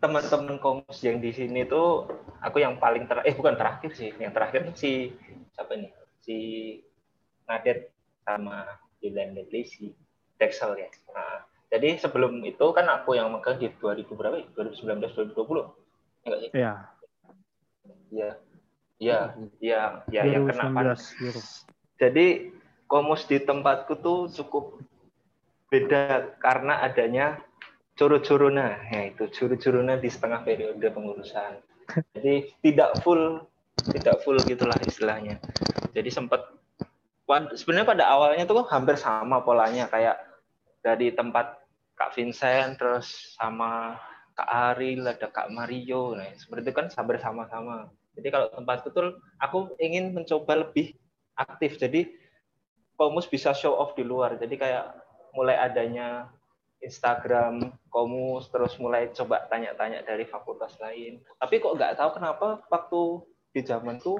teman-teman 0.00 0.56
komus 0.56 0.98
yang 1.04 1.20
di 1.20 1.36
sini 1.36 1.68
tuh 1.68 2.08
aku 2.40 2.64
yang 2.64 2.80
paling 2.80 3.04
ter 3.04 3.20
eh 3.28 3.36
bukan 3.36 3.60
terakhir 3.60 3.92
sih, 3.92 4.16
yang 4.16 4.32
terakhir 4.32 4.72
si 4.72 5.12
siapa 5.52 5.76
nih? 5.76 5.92
Si 6.24 6.36
Nadet 7.44 7.92
sama 8.24 8.80
Dylan 9.04 9.36
Ledley 9.36 9.68
si 9.68 9.92
Dexel 10.40 10.80
ya. 10.80 10.88
Nah, 11.12 11.39
jadi 11.70 12.02
sebelum 12.02 12.42
itu 12.42 12.66
kan 12.74 12.90
aku 12.90 13.14
yang 13.14 13.30
megang 13.30 13.62
di 13.62 13.70
2000 13.70 14.10
berapa 14.10 14.42
ya? 14.42 14.46
2019 14.58 15.38
2020. 15.38 15.70
Ya 16.20 16.26
nggak 16.26 16.40
sih? 16.42 16.50
Iya, 16.50 16.72
Iya. 18.10 18.30
Iya, 19.00 19.32
iya, 19.64 19.80
iya 20.12 20.22
yang 20.28 20.44
kena 20.44 20.68
2019 20.68 20.76
panas. 20.76 21.00
Jadi 21.96 22.52
komus 22.84 23.24
di 23.24 23.40
tempatku 23.40 23.96
tuh 24.04 24.28
cukup 24.28 24.76
beda 25.72 26.36
karena 26.42 26.84
adanya 26.84 27.40
curu-curuna. 27.96 28.76
Ya 28.92 29.08
itu 29.08 29.24
curu-curuna 29.32 29.96
di 29.96 30.10
setengah 30.12 30.44
periode 30.44 30.84
pengurusan. 30.84 31.64
Jadi 32.12 32.52
tidak 32.60 33.00
full 33.00 33.40
tidak 33.88 34.20
full 34.20 34.36
gitulah 34.44 34.76
istilahnya. 34.84 35.40
Jadi 35.96 36.12
sempat 36.12 36.44
sebenarnya 37.56 37.88
pada 37.88 38.04
awalnya 38.10 38.44
tuh 38.44 38.68
hampir 38.68 39.00
sama 39.00 39.40
polanya 39.40 39.88
kayak 39.88 40.18
dari 40.84 41.14
tempat 41.14 41.59
Kak 42.00 42.16
Vincent 42.16 42.80
terus 42.80 43.36
sama 43.36 44.00
Kak 44.32 44.48
Aril 44.48 45.04
ada 45.04 45.28
Kak 45.28 45.52
Mario. 45.52 46.16
Nah, 46.16 46.32
seperti 46.32 46.72
itu 46.72 46.72
kan 46.72 46.88
hampir 46.88 47.20
sama-sama. 47.20 47.92
Jadi 48.16 48.28
kalau 48.32 48.48
tempatku 48.48 48.88
tuh 48.88 49.20
aku 49.36 49.76
ingin 49.76 50.16
mencoba 50.16 50.64
lebih 50.64 50.96
aktif. 51.36 51.76
Jadi 51.76 52.08
komus 52.96 53.28
bisa 53.28 53.52
show 53.52 53.76
off 53.76 53.92
di 53.92 54.00
luar. 54.00 54.40
Jadi 54.40 54.56
kayak 54.56 54.96
mulai 55.36 55.60
adanya 55.60 56.32
Instagram 56.80 57.76
komus, 57.92 58.48
terus 58.48 58.80
mulai 58.80 59.12
coba 59.12 59.44
tanya-tanya 59.52 60.00
dari 60.00 60.24
fakultas 60.24 60.80
lain. 60.80 61.20
Tapi 61.36 61.60
kok 61.60 61.76
nggak 61.76 62.00
tahu 62.00 62.16
kenapa 62.16 62.64
waktu 62.72 63.00
di 63.52 63.60
zaman 63.60 64.00
tuh 64.00 64.16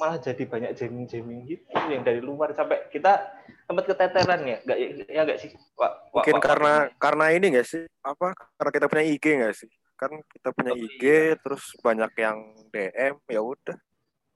malah 0.00 0.16
jadi 0.16 0.42
banyak 0.42 0.72
jamming-jamming 0.72 1.44
gitu 1.44 1.62
yang 1.86 2.00
dari 2.00 2.18
luar 2.18 2.50
sampai 2.50 2.88
kita 2.88 3.20
tempat 3.68 3.84
keteteran 3.86 4.40
ya, 4.42 4.56
nggak 4.64 4.78
ya 5.06 5.20
nggak 5.22 5.38
sih? 5.38 5.52
Wak, 5.76 5.92
wak, 6.10 6.24
Mungkin 6.24 6.34
wak, 6.34 6.42
karena 6.42 6.74
wak. 6.88 6.96
karena 6.96 7.24
ini 7.30 7.46
nggak 7.52 7.68
sih? 7.68 7.84
Apa? 8.00 8.32
Karena 8.56 8.70
kita 8.72 8.86
punya 8.88 9.04
IG 9.04 9.24
nggak 9.36 9.54
sih? 9.54 9.70
Kan 9.94 10.10
kita 10.26 10.48
punya 10.50 10.72
Oh, 10.72 10.80
IG, 10.80 11.02
iya. 11.04 11.36
terus 11.36 11.76
banyak 11.78 12.08
yang 12.16 12.36
DM, 12.72 13.14
ya 13.28 13.40
udah. 13.44 13.76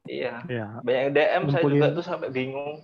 iya 0.04 0.44
Iya. 0.44 0.66
banyak 0.84 1.00
yang 1.00 1.12
DM 1.12 1.42
saya 1.48 1.64
Ngumpulin. 1.64 1.74
juga 1.74 1.86
tuh 1.96 2.04
sampai 2.04 2.28
bingung 2.28 2.76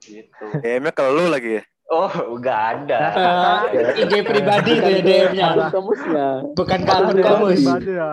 gitu. 0.00 0.46
DM-nya 0.62 0.94
ke 0.94 1.02
lu 1.10 1.26
lagi 1.26 1.58
ya. 1.58 1.64
Oh 1.88 2.08
nggak 2.38 2.60
ada. 2.78 2.98
Eh, 3.72 4.04
IG 4.04 4.12
pribadi 4.22 4.70
tuh 4.78 4.90
ya 4.90 5.00
DM-nya. 5.00 5.48
Kamusnya. 5.72 6.28
Bukan 6.52 6.80
komus. 6.84 7.60
pribadi 7.62 7.90
ya. 7.92 8.10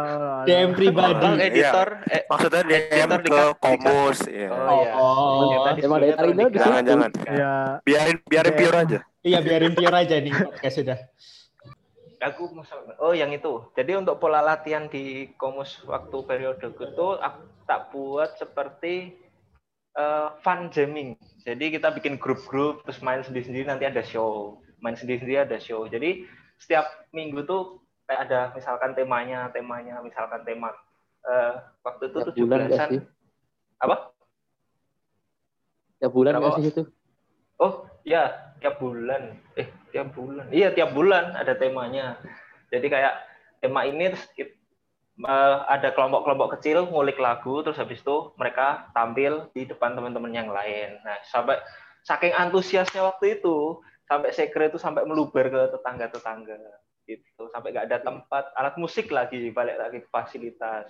DM 0.47 0.69
pribadi. 0.73 1.19
Bang 1.19 1.37
editor, 1.37 1.87
eh, 2.07 2.21
Maksudnya 2.25 2.61
DM 2.63 3.09
Editor 3.11 3.23
ke 3.27 3.43
komus, 3.59 4.19
ya. 4.25 4.49
oh 4.51 4.71
iya. 4.79 4.91
Oh. 4.95 5.41
Ya, 5.47 5.57
tadi 5.67 5.79
Emang 5.83 5.99
dari 5.99 6.11
sebelumnya 6.11 6.15
Tarino 6.15 6.39
taruh 6.39 6.49
di 6.49 6.53
di 6.53 6.59
Jangan, 6.59 6.79
situ. 6.79 6.89
jangan. 6.89 7.11
Ya, 7.29 7.53
Biarin 7.83 8.17
biarin 8.25 8.53
pure 8.55 8.77
aja. 8.77 8.99
Iya 9.19 9.39
biarin 9.43 9.73
pure 9.75 9.95
aja 9.95 10.15
nih 10.17 10.33
podcast 10.33 10.75
sudah. 10.75 10.97
aku 12.19 12.51
masalah 12.51 12.99
oh 12.99 13.15
yang 13.15 13.31
itu 13.31 13.63
jadi 13.71 13.95
untuk 13.95 14.19
pola 14.19 14.43
latihan 14.43 14.91
di 14.91 15.31
komus 15.39 15.79
waktu 15.87 16.17
periode 16.27 16.67
itu 16.67 17.07
aku 17.15 17.39
tak 17.63 17.95
buat 17.95 18.35
seperti 18.35 19.15
eh, 19.99 20.27
fun 20.39 20.71
jamming 20.71 21.19
jadi 21.43 21.75
kita 21.75 21.91
bikin 21.91 22.15
grup-grup 22.15 22.87
terus 22.87 23.03
main 23.03 23.19
sendiri-sendiri 23.19 23.67
nanti 23.67 23.83
ada 23.83 23.99
show 23.99 24.63
main 24.79 24.95
sendiri-sendiri 24.95 25.43
ada 25.43 25.59
show 25.59 25.83
jadi 25.91 26.23
setiap 26.55 26.87
minggu 27.11 27.43
tuh 27.43 27.83
kayak 28.07 28.31
ada 28.31 28.39
misalkan 28.55 28.95
temanya 28.95 29.51
temanya 29.51 29.99
misalkan 29.99 30.47
tema 30.47 30.71
eh, 31.27 31.53
waktu 31.83 32.15
itu 32.15 32.17
tujuh 32.31 32.45
belasan 32.47 32.89
sih? 32.95 33.01
apa 33.83 34.09
Tiap 35.99 36.11
bulan 36.15 36.39
nggak 36.39 36.55
sih 36.55 36.71
itu? 36.71 36.83
Oh 37.59 37.83
ya 38.07 38.55
tiap 38.63 38.79
bulan. 38.79 39.35
Eh 39.59 39.67
tiap 39.91 40.15
bulan. 40.15 40.47
Iya 40.47 40.71
tiap 40.71 40.95
bulan 40.95 41.35
ada 41.35 41.53
temanya. 41.59 42.15
Jadi 42.71 42.87
kayak 42.87 43.13
tema 43.59 43.83
ini 43.83 44.15
terus 44.15 44.25
eh, 45.19 45.57
ada 45.67 45.89
kelompok-kelompok 45.91 46.59
kecil 46.59 46.87
ngulik 46.87 47.19
lagu 47.19 47.61
terus 47.61 47.77
habis 47.77 47.99
itu 47.99 48.31
mereka 48.39 48.87
tampil 48.95 49.51
di 49.51 49.67
depan 49.67 49.95
teman-teman 49.95 50.31
yang 50.31 50.49
lain. 50.49 50.99
Nah 51.03 51.19
sampai 51.27 51.59
saking 52.07 52.31
antusiasnya 52.35 53.03
waktu 53.03 53.39
itu 53.39 53.83
sampai 54.07 54.33
sekre 54.33 54.71
itu 54.71 54.79
sampai 54.79 55.05
meluber 55.05 55.51
ke 55.51 55.61
tetangga-tetangga 55.77 56.57
gitu 57.05 57.49
sampai 57.49 57.73
nggak 57.73 57.89
ada 57.89 57.99
tempat 58.05 58.53
alat 58.53 58.77
musik 58.77 59.09
lagi 59.09 59.49
balik 59.49 59.81
lagi 59.81 59.97
ke 60.05 60.09
fasilitas 60.13 60.89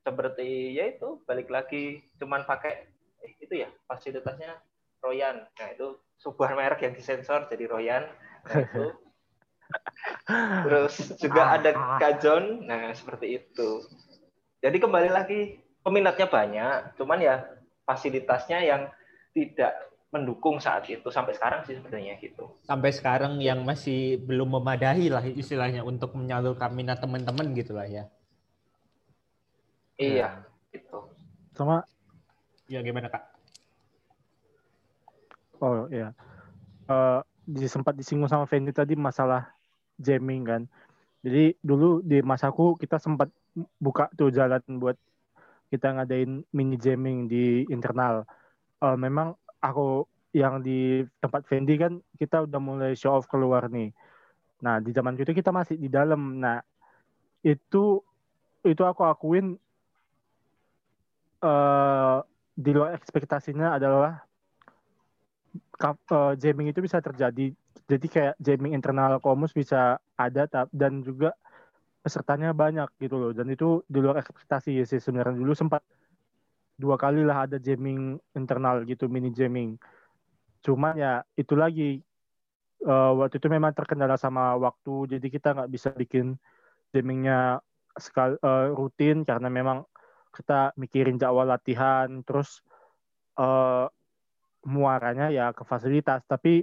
seperti 0.00 0.72
ya 0.76 0.96
itu 0.96 1.20
balik 1.28 1.52
lagi 1.52 2.00
cuman 2.16 2.48
pakai 2.48 2.88
eh, 3.24 3.32
itu 3.40 3.64
ya 3.64 3.68
fasilitasnya 3.84 4.56
Royan. 5.02 5.46
Nah, 5.46 5.68
itu 5.70 5.98
sebuah 6.18 6.58
merek 6.58 6.82
yang 6.82 6.94
disensor 6.94 7.46
jadi 7.46 7.70
Royan. 7.70 8.04
Nah, 8.48 8.54
itu. 8.62 8.84
Terus 10.68 10.94
juga 11.20 11.56
ada 11.56 11.70
Kajon. 12.00 12.64
Nah, 12.64 12.92
seperti 12.92 13.40
itu. 13.40 13.84
Jadi 14.58 14.76
kembali 14.82 15.10
lagi 15.12 15.60
peminatnya 15.86 16.26
banyak, 16.26 16.98
cuman 16.98 17.18
ya 17.22 17.46
fasilitasnya 17.86 18.58
yang 18.60 18.82
tidak 19.32 19.72
mendukung 20.08 20.56
saat 20.56 20.88
itu 20.88 21.04
sampai 21.12 21.36
sekarang 21.36 21.64
sih 21.68 21.76
sebenarnya 21.76 22.16
gitu. 22.20 22.48
Sampai 22.64 22.90
sekarang 22.96 23.36
yang 23.44 23.60
masih 23.60 24.16
belum 24.24 24.56
memadai 24.56 25.12
lah 25.12 25.24
istilahnya 25.24 25.84
untuk 25.84 26.16
menyalurkan 26.16 26.72
minat 26.72 27.00
teman-teman 27.04 27.52
gitu 27.52 27.76
lah 27.76 27.84
ya. 27.84 28.04
Iya, 29.98 30.46
gitu. 30.70 31.10
sama 31.58 31.82
Ya 32.70 32.84
gimana 32.84 33.08
kak? 33.10 33.24
oh 35.60 35.88
ya. 35.90 36.12
Eh 36.88 37.20
di 37.48 37.64
sempat 37.64 37.96
disinggung 37.96 38.28
sama 38.28 38.44
Fendi 38.44 38.76
tadi 38.76 38.92
masalah 38.92 39.57
jamming 39.98 40.42
kan. 40.46 40.62
Jadi 41.22 41.58
dulu 41.60 42.00
di 42.00 42.22
masaku 42.22 42.78
kita 42.78 43.02
sempat 43.02 43.28
buka 43.82 44.06
tuh 44.14 44.30
jalan 44.30 44.62
buat 44.78 44.94
kita 45.68 45.98
ngadain 45.98 46.46
mini 46.54 46.78
jamming 46.80 47.28
di 47.28 47.66
internal. 47.68 48.24
Eh, 48.80 48.96
memang 48.96 49.34
aku 49.60 50.06
yang 50.32 50.62
di 50.62 51.02
tempat 51.18 51.44
Fendi 51.48 51.74
kan 51.80 51.98
kita 52.16 52.46
udah 52.46 52.60
mulai 52.62 52.92
show 52.94 53.18
off 53.18 53.26
keluar 53.26 53.66
nih. 53.68 53.90
Nah 54.62 54.78
di 54.78 54.90
zaman 54.94 55.18
itu 55.18 55.34
kita 55.34 55.50
masih 55.50 55.76
di 55.76 55.90
dalam. 55.90 56.38
Nah 56.38 56.62
itu 57.42 58.00
itu 58.66 58.82
aku 58.82 59.02
akuin 59.06 59.58
eh 61.38 62.18
di 62.58 62.70
luar 62.74 62.98
ekspektasinya 62.98 63.78
adalah 63.78 64.22
eh, 65.78 66.32
jamming 66.38 66.70
itu 66.70 66.80
bisa 66.82 66.98
terjadi. 66.98 67.54
Jadi 67.88 68.06
kayak 68.14 68.34
jamming 68.46 68.72
internal 68.76 69.16
komus 69.24 69.52
bisa 69.56 69.96
ada 70.20 70.42
ta- 70.52 70.70
dan 70.72 71.00
juga 71.00 71.32
pesertanya 72.04 72.52
banyak 72.52 72.88
gitu 73.02 73.16
loh. 73.20 73.32
Dan 73.38 73.48
itu 73.54 73.82
di 73.88 73.98
luar 74.04 74.20
ekspektasi 74.22 74.70
ya 74.78 74.84
sih 74.88 75.00
sebenarnya 75.02 75.36
dulu 75.40 75.52
sempat 75.56 75.82
dua 76.78 76.96
kali 77.00 77.20
lah 77.26 77.46
ada 77.48 77.56
jamming 77.58 78.18
internal 78.38 78.76
gitu 78.86 79.04
mini 79.10 79.30
jamming. 79.34 79.76
Cuman 80.64 80.94
ya 80.98 81.22
itu 81.38 81.54
lagi 81.58 82.02
eh, 82.86 83.10
waktu 83.18 83.34
itu 83.40 83.48
memang 83.56 83.72
terkendala 83.78 84.16
sama 84.20 84.54
waktu 84.58 84.90
jadi 85.18 85.26
kita 85.34 85.48
nggak 85.56 85.70
bisa 85.74 85.88
bikin 85.94 86.26
jammingnya 86.94 87.60
sekal 87.98 88.38
eh, 88.40 88.66
rutin 88.78 89.16
karena 89.28 89.48
memang 89.52 89.78
kita 90.36 90.72
mikirin 90.82 91.16
jadwal 91.22 91.46
latihan 91.48 92.08
terus 92.26 92.62
eh, 93.40 93.86
muaranya 94.74 95.26
ya 95.32 95.44
ke 95.56 95.62
fasilitas 95.64 96.20
tapi 96.28 96.62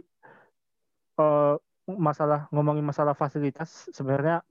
eh, 1.20 1.56
masalah 1.86 2.50
ngomongin 2.50 2.86
masalah 2.86 3.14
fasilitas 3.14 3.90
sebenarnya 3.94 4.42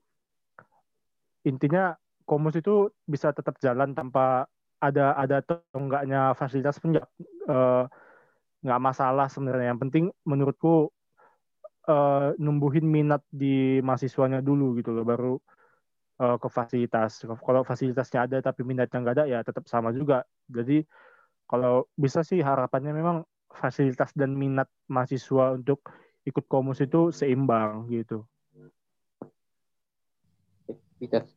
intinya 1.45 1.93
komus 2.25 2.57
itu 2.57 2.89
bisa 3.05 3.31
tetap 3.37 3.61
jalan 3.61 3.93
tanpa 3.93 4.49
ada 4.81 5.17
ada 5.17 5.41
atau 5.45 5.61
enggaknya 5.77 6.33
fasilitas 6.37 6.77
pun 6.81 6.97
nggak 6.97 7.07
eh, 7.49 7.85
nggak 8.65 8.81
masalah 8.81 9.27
sebenarnya. 9.29 9.73
Yang 9.77 9.81
penting 9.89 10.05
menurutku 10.25 10.89
eh, 11.89 12.29
numbuhin 12.41 12.87
minat 12.89 13.23
di 13.29 13.81
mahasiswanya 13.85 14.41
dulu 14.41 14.77
gitu 14.81 14.93
loh 14.97 15.05
baru 15.05 15.35
eh, 16.21 16.37
ke 16.41 16.49
fasilitas. 16.49 17.25
Kalau 17.25 17.63
fasilitasnya 17.65 18.21
ada 18.29 18.39
tapi 18.41 18.65
minatnya 18.65 18.99
nggak 19.05 19.15
ada 19.21 19.25
ya 19.29 19.39
tetap 19.45 19.65
sama 19.69 19.93
juga. 19.93 20.25
Jadi 20.49 20.85
kalau 21.49 21.89
bisa 21.97 22.25
sih 22.25 22.41
harapannya 22.41 22.93
memang 22.97 23.17
fasilitas 23.53 24.11
dan 24.17 24.33
minat 24.35 24.67
mahasiswa 24.89 25.55
untuk 25.55 25.85
ikut 26.25 26.45
komus 26.49 26.81
itu 26.81 27.13
seimbang 27.13 27.89
gitu 27.93 28.25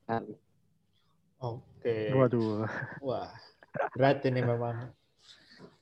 sekali. 0.08 0.34
Oke. 1.43 2.00
Waduh. 2.15 2.63
Wah, 3.04 3.30
berat 3.91 4.23
ini 4.23 4.39
memang. 4.39 4.95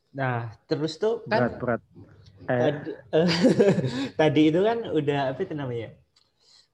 Nah, 0.09 0.49
terus 0.65 0.97
tuh 0.97 1.21
kan 1.29 1.45
Berat, 1.45 1.53
berat. 1.61 1.81
Eh, 2.45 2.61
tadi, 2.61 2.91
eh, 3.13 3.29
tadi 4.19 4.41
itu 4.49 4.59
kan 4.65 4.77
udah 4.89 5.19
apa 5.29 5.39
itu 5.45 5.53
namanya? 5.53 5.89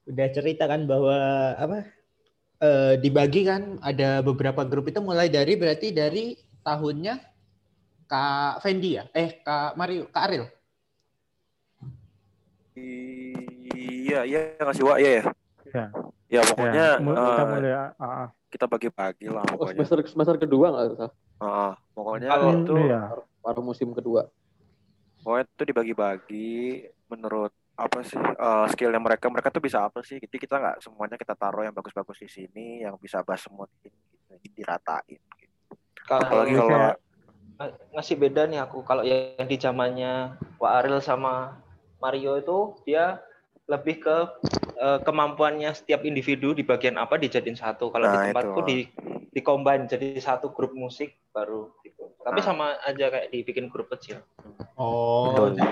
Udah 0.08 0.26
cerita 0.32 0.64
kan 0.64 0.88
bahwa 0.88 1.16
apa? 1.60 1.78
eh, 2.62 2.94
dibagi 3.02 3.42
kan 3.42 3.82
ada 3.82 4.22
beberapa 4.22 4.62
grup 4.62 4.88
itu 4.88 5.02
mulai 5.02 5.26
dari 5.26 5.58
berarti 5.58 5.90
dari 5.90 6.38
tahunnya 6.62 7.18
Kak 8.06 8.62
Fendi 8.64 8.96
ya? 8.96 9.04
Eh, 9.12 9.44
Kak 9.44 9.74
Mario, 9.76 10.08
Kak 10.08 10.24
Aril. 10.30 10.44
Iya, 12.74 14.20
iya 14.24 14.40
ngasih 14.58 14.84
wa 14.84 14.96
ya 14.96 15.10
ya. 15.20 15.24
Ya. 15.72 15.86
Ya 16.32 16.40
pokoknya 16.48 16.72
ya, 16.72 16.92
kita 16.96 17.42
eh, 17.42 17.46
mulai 17.48 18.26
kita 18.48 18.64
bagi-bagi 18.64 19.26
lah 19.28 19.44
Oh, 19.52 19.60
pokoknya. 19.60 19.84
semester 19.84 19.98
semester 20.08 20.36
kedua 20.40 20.66
nggak 20.72 20.86
usah. 20.96 21.10
Ah, 21.38 21.72
pokoknya 21.92 22.28
Kalau 22.28 22.50
itu 22.54 22.76
Iya. 22.88 23.00
Baru 23.42 23.60
musim 23.60 23.88
kedua. 23.92 24.28
pokoknya 25.22 25.44
itu 25.46 25.62
dibagi-bagi 25.64 26.50
menurut 27.06 27.52
apa 27.72 28.02
sih 28.02 28.18
eh, 28.18 28.66
skillnya 28.68 28.98
mereka 28.98 29.28
mereka 29.28 29.48
tuh 29.48 29.60
bisa 29.60 29.86
apa 29.86 30.02
sih 30.02 30.18
jadi 30.18 30.36
kita 30.36 30.54
nggak 30.58 30.76
semuanya 30.82 31.16
kita 31.16 31.32
taruh 31.32 31.62
yang 31.62 31.72
bagus-bagus 31.72 32.18
di 32.20 32.28
sini 32.28 32.66
yang 32.82 32.96
bisa 32.96 33.20
bass 33.22 33.44
semua 33.46 33.68
gitu. 33.80 33.92
Jadi 34.28 34.46
diratain 34.50 35.20
gitu. 35.36 35.56
Kalau 36.02 36.24
apalagi 36.24 36.52
Iya, 36.52 36.60
kalau 36.60 36.90
ngasih 37.94 38.16
beda 38.18 38.42
nih 38.48 38.58
aku 38.58 38.82
kalau 38.82 39.04
yang 39.04 39.46
di 39.46 39.56
zamannya 39.56 40.34
Wak 40.58 40.72
Aril 40.82 40.98
sama 40.98 41.60
Mario 42.02 42.34
itu 42.34 42.58
dia 42.82 43.22
lebih 43.70 44.02
ke 44.02 44.16
eh, 44.74 44.98
kemampuannya 45.06 45.70
setiap 45.70 46.02
individu 46.02 46.50
di 46.50 46.66
bagian 46.66 46.98
apa 46.98 47.14
dijadiin 47.14 47.54
satu. 47.54 47.94
Kalau 47.94 48.10
di 48.10 48.16
Nah, 48.18 48.24
tempatku 48.34 48.60
itu. 48.60 48.66
di 48.66 48.78
di 49.32 49.40
combine 49.40 49.86
jadi 49.86 50.18
satu 50.18 50.50
grup 50.50 50.74
musik 50.74 51.14
baru 51.30 51.70
gitu. 51.86 52.10
Tapi 52.26 52.42
Nah. 52.42 52.44
sama 52.44 52.66
aja 52.82 53.06
kayak 53.08 53.30
dibikin 53.30 53.70
grup 53.70 53.86
kecil. 53.94 54.18
Oh, 54.74 55.30
Betul. 55.30 55.62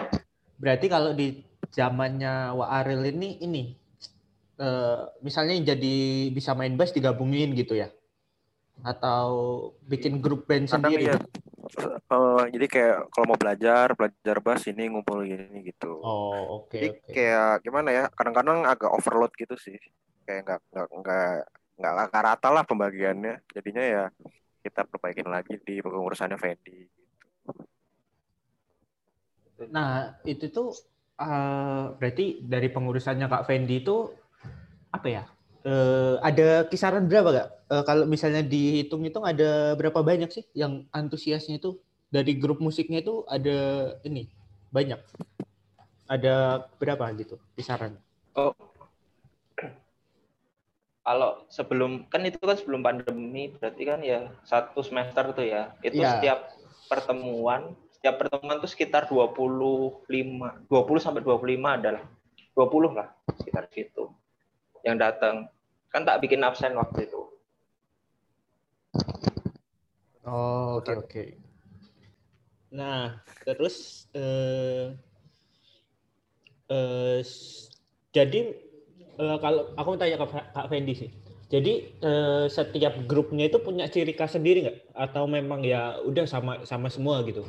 berarti 0.57 0.87
kalau 0.87 1.11
di 1.13 1.43
zamannya 1.75 2.55
Wa 2.55 2.81
Aril 2.81 3.11
ini 3.11 3.43
ini 3.43 3.63
eh, 4.61 5.03
misalnya 5.21 5.59
yang 5.59 5.67
jadi 5.75 5.97
bisa 6.31 6.55
main 6.55 6.79
bass 6.79 6.95
digabungin 6.95 7.59
gitu 7.59 7.75
ya? 7.75 7.91
Atau 8.87 9.29
bikin 9.85 10.23
grup 10.23 10.47
band 10.47 10.71
kadang 10.71 10.95
sendiri? 10.95 11.11
ya 11.11 11.19
eh, 11.79 12.43
jadi 12.55 12.67
kayak 12.67 12.97
kalau 13.13 13.27
mau 13.31 13.39
belajar 13.39 13.87
belajar 13.99 14.37
bass 14.43 14.63
ini 14.71 14.91
ngumpul 14.91 15.23
gini 15.23 15.59
gitu 15.71 16.01
Oh, 16.03 16.65
oke 16.65 16.77
jadi 16.77 16.89
oke. 16.91 17.11
kayak 17.15 17.53
gimana 17.67 17.89
ya 17.93 18.05
kadang-kadang 18.17 18.59
agak 18.67 18.91
overload 18.91 19.33
gitu 19.39 19.55
sih 19.61 19.79
kayak 20.27 20.41
nggak 20.47 20.61
nggak 20.73 20.89
nggak 21.01 21.31
nggak 21.81 21.93
nggak 22.11 22.25
rata 22.25 22.49
lah 22.53 22.65
pembagiannya 22.67 23.35
jadinya 23.55 23.85
ya 23.85 24.05
kita 24.61 24.85
perbaikin 24.91 25.29
lagi 25.29 25.57
di 25.63 25.81
pengurusannya 25.81 26.37
Fendi 26.37 26.79
Nah, 29.69 30.17
itu 30.25 30.49
tuh 30.49 30.73
eh, 31.21 31.85
berarti 31.99 32.25
dari 32.41 32.69
pengurusannya 32.73 33.27
Kak 33.29 33.45
Fendi 33.49 33.85
itu 33.85 33.97
apa 34.91 35.09
ya? 35.09 35.25
Eh, 35.61 36.15
ada 36.25 36.65
kisaran 36.65 37.05
berapa 37.05 37.29
Kak? 37.37 37.49
Eh, 37.69 37.83
kalau 37.85 38.05
misalnya 38.09 38.41
dihitung-hitung 38.41 39.29
ada 39.29 39.77
berapa 39.77 40.01
banyak 40.01 40.33
sih 40.33 40.45
yang 40.57 40.89
antusiasnya 40.89 41.61
itu 41.61 41.77
dari 42.09 42.33
grup 42.41 42.65
musiknya 42.65 43.05
itu 43.05 43.29
ada 43.29 43.93
ini 44.09 44.25
banyak. 44.73 44.97
Ada 46.09 46.65
berapa 46.81 47.05
gitu 47.21 47.37
kisaran? 47.61 48.01
Oh. 48.33 48.57
Kalau 51.01 51.45
sebelum 51.53 52.09
kan 52.09 52.25
itu 52.25 52.41
kan 52.41 52.57
sebelum 52.57 52.81
pandemi 52.81 53.53
berarti 53.53 53.83
kan 53.85 54.01
ya 54.01 54.33
satu 54.49 54.81
semester 54.81 55.37
tuh 55.37 55.45
ya. 55.45 55.77
Itu 55.85 56.01
Iya. 56.01 56.17
setiap 56.17 56.39
pertemuan, 56.89 57.77
setiap 57.93 58.17
pertemuan 58.17 58.65
tuh 58.65 58.71
sekitar 58.71 59.13
25, 59.13 60.57
20 60.73 61.01
sampai 61.05 61.21
25 61.21 61.77
adalah 61.77 62.05
20 62.57 62.97
lah 62.97 63.13
sekitar 63.37 63.69
gitu 63.73 64.13
yang 64.87 64.97
datang. 65.01 65.49
Kan 65.91 66.07
tak 66.07 66.23
bikin 66.23 66.45
absen 66.47 66.77
waktu 66.79 67.09
itu. 67.11 67.21
Oh, 70.25 70.79
oke 70.79 70.93
oke. 70.95 71.25
Nah, 72.71 73.19
terus 73.43 74.07
eh, 74.15 74.95
eh, 76.71 77.19
jadi 78.15 78.41
eh, 79.19 79.37
kalau 79.43 79.75
aku 79.75 79.89
mau 79.91 79.99
tanya 79.99 80.23
ke 80.23 80.27
Kak 80.31 80.69
Fendi 80.71 80.95
sih. 80.95 81.11
Jadi 81.51 81.99
eh, 81.99 82.47
setiap 82.47 82.95
grupnya 83.11 83.51
itu 83.51 83.59
punya 83.59 83.91
ciri 83.91 84.15
khas 84.15 84.39
sendiri 84.39 84.71
nggak? 84.71 84.79
Atau 84.95 85.27
memang 85.27 85.67
ya 85.67 85.99
udah 86.07 86.23
sama 86.31 86.63
sama 86.63 86.87
semua 86.87 87.27
gitu? 87.27 87.43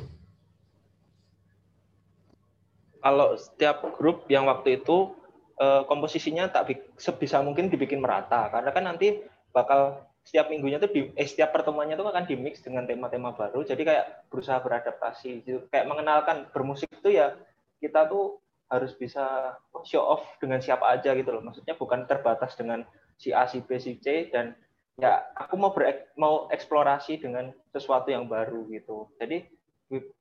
Kalau 2.98 3.34
setiap 3.38 3.82
grup 3.98 4.26
yang 4.26 4.50
waktu 4.50 4.82
itu 4.82 5.14
Eh, 5.62 5.82
komposisinya 5.86 6.50
tak 6.50 6.74
sebisa 6.98 7.38
mungkin 7.38 7.70
dibikin 7.70 8.02
merata. 8.02 8.50
Karena 8.50 8.70
kan 8.74 8.82
nanti 8.82 9.22
bakal 9.54 10.02
setiap 10.26 10.50
minggunya 10.50 10.82
tuh 10.82 10.90
di, 10.90 11.00
eh, 11.14 11.28
setiap 11.28 11.54
pertemuannya 11.54 11.94
tuh 11.94 12.10
akan 12.10 12.26
dimix 12.26 12.58
dengan 12.66 12.82
tema-tema 12.82 13.30
baru. 13.30 13.62
Jadi 13.62 13.86
kayak 13.86 14.26
berusaha 14.26 14.58
beradaptasi 14.58 15.46
gitu. 15.46 15.70
Kayak 15.70 15.86
mengenalkan 15.86 16.50
bermusik 16.50 16.90
itu 16.90 17.14
ya 17.14 17.38
kita 17.78 18.10
tuh 18.10 18.42
harus 18.66 18.90
bisa 18.98 19.54
show 19.86 20.02
off 20.02 20.26
dengan 20.42 20.58
siapa 20.58 20.82
aja 20.90 21.14
gitu 21.14 21.30
loh. 21.30 21.46
Maksudnya 21.46 21.78
bukan 21.78 22.10
terbatas 22.10 22.58
dengan 22.58 22.82
si 23.14 23.30
A 23.30 23.46
si 23.46 23.62
B 23.62 23.78
si 23.78 24.02
C 24.02 24.34
dan 24.34 24.58
ya 24.98 25.22
aku 25.38 25.54
mau 25.62 25.70
ber 25.70 26.10
mau 26.18 26.50
eksplorasi 26.50 27.22
dengan 27.22 27.54
sesuatu 27.70 28.10
yang 28.10 28.26
baru 28.26 28.66
gitu. 28.66 29.14
Jadi 29.14 29.46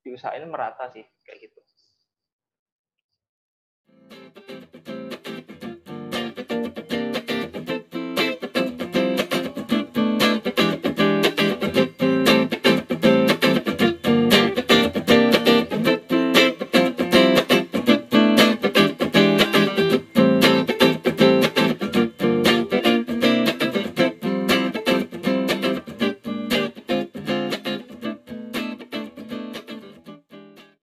diusahain 0.05 0.45
merata 0.45 0.85
sih 0.93 1.01
kayak 1.25 1.49
gitu. 1.49 1.61